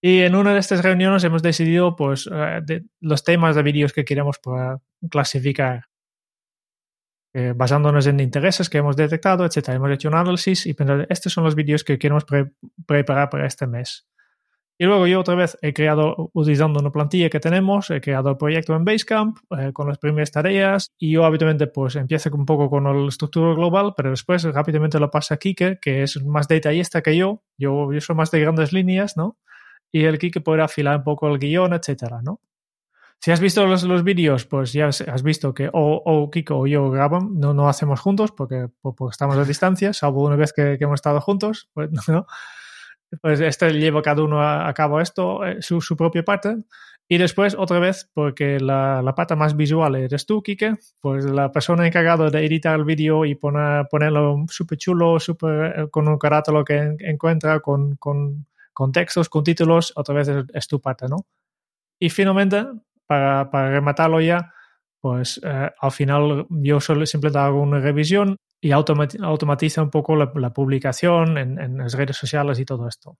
Y 0.02 0.22
en 0.22 0.36
una 0.36 0.54
de 0.54 0.60
estas 0.60 0.84
reuniones 0.84 1.24
hemos 1.24 1.41
decidido 1.41 1.96
pues, 1.96 2.30
eh, 2.32 2.84
los 3.00 3.24
temas 3.24 3.56
de 3.56 3.64
vídeos 3.64 3.94
que 3.94 4.04
queremos 4.04 4.39
clasificar 5.10 5.86
eh, 7.34 7.54
basándonos 7.56 8.06
en 8.08 8.20
intereses 8.20 8.70
que 8.70 8.78
hemos 8.78 8.96
detectado, 8.96 9.46
etcétera. 9.46 9.76
Hemos 9.76 9.92
hecho 9.92 10.08
un 10.08 10.16
análisis 10.16 10.66
y 10.66 10.74
pensado, 10.74 11.06
estos 11.10 11.34
son 11.34 11.44
los 11.44 11.56
vídeos 11.56 11.84
que 11.84 11.98
queremos 11.98 12.26
preparar 12.86 13.30
para 13.30 13.48
este 13.48 13.66
mes. 13.66 14.08
Y 14.78 14.86
luego 14.86 15.06
yo 15.06 15.20
otra 15.20 15.36
vez 15.36 15.58
he 15.62 15.74
creado, 15.74 16.32
utilizando 16.34 16.80
una 16.80 16.92
plantilla 16.92 17.30
que 17.30 17.40
tenemos, 17.40 17.90
he 17.92 18.02
creado 18.02 18.32
el 18.32 18.38
proyecto 18.38 18.76
en 18.76 18.84
Basecamp 18.84 19.38
eh, 19.58 19.72
con 19.72 19.88
las 19.88 20.00
primeras 20.00 20.32
tareas 20.32 20.92
y 20.98 21.12
yo 21.12 21.26
habitualmente 21.26 21.68
pues 21.68 21.96
empiezo 21.96 22.30
un 22.34 22.46
poco 22.46 22.70
con 22.70 22.84
la 22.84 23.08
estructura 23.08 23.54
global, 23.54 23.94
pero 23.96 24.10
después 24.10 24.44
rápidamente 24.44 25.00
lo 25.00 25.12
pasa 25.12 25.36
a 25.36 25.38
Kike, 25.38 25.78
que 25.80 26.04
es 26.04 26.24
más 26.24 26.48
detallista 26.48 27.02
que 27.02 27.16
yo. 27.16 27.44
Yo, 27.58 27.94
yo 27.94 28.02
soy 28.02 28.16
más 28.16 28.32
de 28.32 28.40
grandes 28.40 28.74
líneas, 28.74 29.16
¿no? 29.16 29.38
Y 29.92 30.06
el 30.06 30.18
Kike 30.18 30.42
podrá 30.42 30.66
afilar 30.66 30.98
un 30.98 31.04
poco 31.04 31.28
el 31.28 31.38
guion, 31.38 31.74
etcétera, 31.74 32.22
¿no? 32.24 32.42
Si 33.24 33.32
has 33.32 33.40
visto 33.40 33.66
los, 33.66 33.84
los 33.84 34.04
vídeos, 34.04 34.46
pues 34.46 34.74
ya 34.74 34.88
has 34.88 35.24
visto 35.24 35.54
que 35.54 35.70
o, 35.72 36.30
Kiko 36.30 36.60
o 36.60 36.68
yo 36.68 36.92
graban, 36.92 37.40
no, 37.40 37.54
no 37.54 37.70
hacemos 37.70 38.02
juntos 38.02 38.34
porque, 38.34 38.68
porque 38.82 39.12
estamos 39.12 39.38
a 39.38 39.46
distancia, 39.46 39.94
salvo 39.94 40.26
una 40.26 40.36
vez 40.36 40.52
que, 40.52 40.74
hemos 40.78 40.96
estado 40.96 41.22
juntos, 41.22 41.70
pues, 41.74 41.90
¿no? 42.10 42.28
pues 43.22 43.40
este 43.40 43.72
lleva 43.72 44.02
cada 44.02 44.24
uno 44.24 44.44
a, 44.44 44.74
cabo 44.74 45.00
esto, 45.00 45.46
eh, 45.46 45.62
su, 45.62 45.80
su, 45.80 45.96
propia 45.96 46.26
parte. 46.26 46.66
Y 47.08 47.18
después, 47.18 47.56
otra 47.58 47.80
vez, 47.80 48.12
porque 48.14 48.60
la, 48.60 49.02
la 49.02 49.16
pata 49.16 49.38
más 49.38 49.56
visual 49.56 49.96
eres 49.96 50.26
tú, 50.26 50.44
Kike, 50.44 50.76
pues 51.00 51.24
la 51.24 51.50
persona 51.50 51.88
encargada 51.88 52.30
de 52.30 52.46
editar 52.46 52.78
el 52.78 52.84
vídeo 52.84 53.24
y 53.24 53.36
poner, 53.36 53.88
ponerlo 53.90 54.44
súper 54.50 54.78
chulo, 54.78 55.18
super, 55.22 55.80
eh, 55.80 55.90
con 55.90 56.10
un 56.10 56.18
carácter 56.18 56.54
lo 56.54 56.66
que 56.66 56.98
encuentra, 57.00 57.62
con, 57.62 57.96
con, 57.96 58.48
con, 58.74 58.92
textos, 58.92 59.30
con 59.30 59.46
títulos, 59.46 59.94
otra 59.96 60.14
vez 60.14 60.30
es 60.54 60.68
tu 60.68 60.82
parte, 60.82 61.08
¿no? 61.08 61.26
Y 62.00 62.10
finalmente, 62.10 62.66
para, 63.08 63.70
rematarlo 63.70 64.22
ya, 64.22 64.54
pues 64.99 65.39
eh, 65.43 65.70
al 65.80 65.91
final 65.91 66.45
yo 66.49 66.80
solo 66.80 67.06
simplemente 67.06 67.39
hago 67.39 67.62
una 67.62 67.80
revisión 67.80 68.38
y 68.62 68.72
automatiza 68.72 69.82
un 69.82 69.89
poco 69.89 70.16
la, 70.16 70.54
publicación 70.54 71.38
en, 71.38 71.78
las 71.78 71.93
redes 71.93 72.16
sociales 72.16 72.60
y 72.60 72.66
todo 72.66 72.88
esto. 72.88 73.18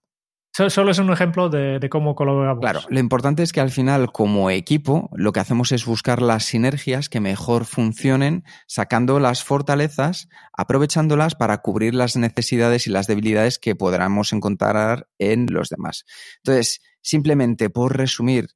Solo 0.56 0.92
es 0.92 0.98
un 0.98 1.10
ejemplo 1.12 1.48
de, 1.48 1.86
cómo 1.90 2.14
colaboramos. 2.14 2.60
Claro, 2.60 2.80
lo 2.88 3.00
importante 3.00 3.42
es 3.42 3.52
que 3.52 3.60
al 3.60 3.72
final, 3.72 4.12
como 4.12 4.50
equipo, 4.50 5.10
lo 5.12 5.32
que 5.32 5.40
hacemos 5.40 5.72
es 5.72 5.84
buscar 5.84 6.22
las 6.22 6.44
sinergias 6.44 7.08
que 7.08 7.18
mejor 7.18 7.64
funcionen, 7.64 8.44
sacando 8.68 9.18
las 9.18 9.42
fortalezas, 9.42 10.28
aprovechándolas 10.56 11.34
para 11.34 11.58
cubrir 11.58 11.96
las 11.96 12.16
necesidades 12.16 12.86
y 12.86 12.90
las 12.90 13.08
debilidades 13.08 13.58
que 13.58 13.74
podamos 13.74 14.32
encontrar 14.32 15.08
en 15.18 15.46
los 15.50 15.70
demás. 15.70 16.04
Entonces, 16.44 16.80
simplemente 17.02 17.68
por 17.68 17.96
resumir, 17.96 18.50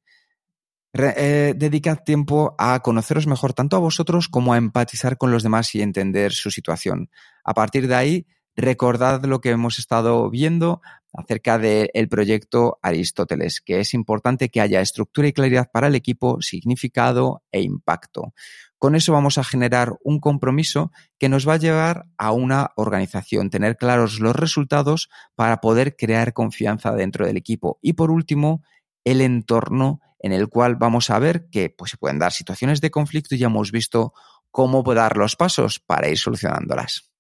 eh, 0.95 1.55
dedicad 1.57 1.99
tiempo 2.05 2.55
a 2.59 2.81
conoceros 2.81 3.27
mejor 3.27 3.53
tanto 3.53 3.77
a 3.77 3.81
vosotros 3.81 4.29
como 4.29 4.53
a 4.53 4.57
empatizar 4.57 5.19
con 5.19 5.31
los 5.31 5.43
demás 5.43 5.75
y 5.75 5.83
entender 5.83 6.33
su 6.33 6.51
situación. 6.51 7.11
A 7.45 7.55
partir 7.55 7.89
de 7.89 7.95
ahí, 7.95 8.27
recordad 8.57 9.25
lo 9.25 9.41
que 9.41 9.51
hemos 9.51 9.79
estado 9.79 10.29
viendo 10.31 10.81
acerca 11.13 11.59
del 11.59 12.09
proyecto 12.09 12.79
Aristóteles, 12.83 13.61
que 13.61 13.81
es 13.81 13.95
importante 13.95 14.51
que 14.51 14.61
haya 14.61 14.81
estructura 14.81 15.29
y 15.29 15.33
claridad 15.33 15.71
para 15.73 15.87
el 15.87 15.95
equipo, 15.95 16.41
significado 16.43 17.43
e 17.51 17.61
impacto. 17.63 18.35
Con 18.79 18.95
eso 18.95 19.13
vamos 19.13 19.39
a 19.39 19.45
generar 19.45 19.97
un 20.05 20.21
compromiso 20.21 20.93
que 21.19 21.29
nos 21.29 21.49
va 21.49 21.55
a 21.55 21.59
llevar 21.59 22.07
a 22.17 22.33
una 22.33 22.71
organización, 22.77 23.51
tener 23.51 23.77
claros 23.77 24.21
los 24.21 24.37
resultados 24.37 25.09
para 25.35 25.61
poder 25.61 25.97
crear 25.97 26.33
confianza 26.33 26.93
dentro 26.93 27.27
del 27.27 27.37
equipo. 27.37 27.79
Y 27.83 27.95
por 27.95 28.11
último, 28.11 28.63
el 29.05 29.21
entorno 29.21 30.01
en 30.19 30.33
el 30.33 30.49
cual 30.49 30.77
vamos 30.77 31.11
a 31.11 31.19
ver 31.19 31.49
que 31.51 31.71
pues, 31.71 31.93
se 31.93 31.97
pueden 31.97 32.19
dar 32.19 32.33
situaciones 32.33 32.81
de 32.81 32.91
conflicto 32.91 33.35
y 33.35 33.39
ya 33.39 33.47
hemos 33.47 33.71
visto 33.71 34.13
cómo 34.51 34.83
dar 34.95 35.17
los 35.17 35.37
pasos 35.37 35.79
para 35.79 36.09
ir 36.09 36.19
solucionándolas. 36.19 37.11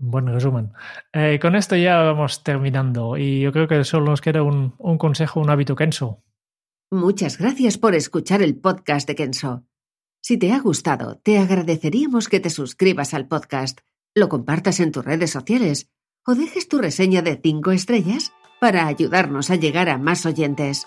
Buen 0.00 0.26
resumen. 0.28 0.72
Eh, 1.12 1.38
con 1.40 1.56
esto 1.56 1.74
ya 1.74 1.98
vamos 1.98 2.44
terminando 2.44 3.16
y 3.16 3.40
yo 3.40 3.52
creo 3.52 3.66
que 3.66 3.82
solo 3.84 4.06
nos 4.06 4.20
queda 4.20 4.42
un, 4.42 4.74
un 4.78 4.96
consejo, 4.98 5.40
un 5.40 5.50
hábito 5.50 5.74
Kenso. 5.74 6.22
Muchas 6.90 7.36
gracias 7.36 7.78
por 7.78 7.94
escuchar 7.94 8.40
el 8.40 8.56
podcast 8.56 9.08
de 9.08 9.14
Kenso. 9.14 9.64
Si 10.22 10.38
te 10.38 10.52
ha 10.52 10.60
gustado, 10.60 11.18
te 11.18 11.38
agradeceríamos 11.38 12.28
que 12.28 12.40
te 12.40 12.50
suscribas 12.50 13.12
al 13.12 13.28
podcast, 13.28 13.80
lo 14.14 14.28
compartas 14.28 14.80
en 14.80 14.92
tus 14.92 15.04
redes 15.04 15.30
sociales 15.30 15.90
o 16.26 16.34
dejes 16.34 16.68
tu 16.68 16.78
reseña 16.78 17.22
de 17.22 17.40
5 17.42 17.72
estrellas 17.72 18.32
para 18.60 18.86
ayudarnos 18.86 19.50
a 19.50 19.56
llegar 19.56 19.88
a 19.88 19.98
más 19.98 20.26
oyentes. 20.26 20.86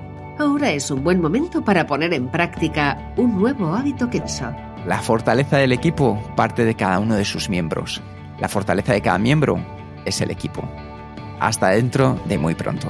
Ahora 0.41 0.71
es 0.71 0.89
un 0.89 1.03
buen 1.03 1.21
momento 1.21 1.63
para 1.63 1.85
poner 1.85 2.15
en 2.15 2.27
práctica 2.27 3.13
un 3.15 3.37
nuevo 3.37 3.75
hábito 3.75 4.09
Kenso. 4.09 4.51
La 4.87 4.97
fortaleza 4.97 5.57
del 5.57 5.71
equipo 5.71 6.19
parte 6.35 6.65
de 6.65 6.73
cada 6.73 6.97
uno 6.97 7.13
de 7.13 7.25
sus 7.25 7.47
miembros. 7.47 8.01
La 8.39 8.49
fortaleza 8.49 8.91
de 8.91 9.03
cada 9.03 9.19
miembro 9.19 9.63
es 10.03 10.19
el 10.19 10.31
equipo. 10.31 10.67
Hasta 11.39 11.69
dentro 11.69 12.19
de 12.25 12.39
muy 12.39 12.55
pronto. 12.55 12.87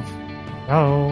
Chao. 0.66 1.12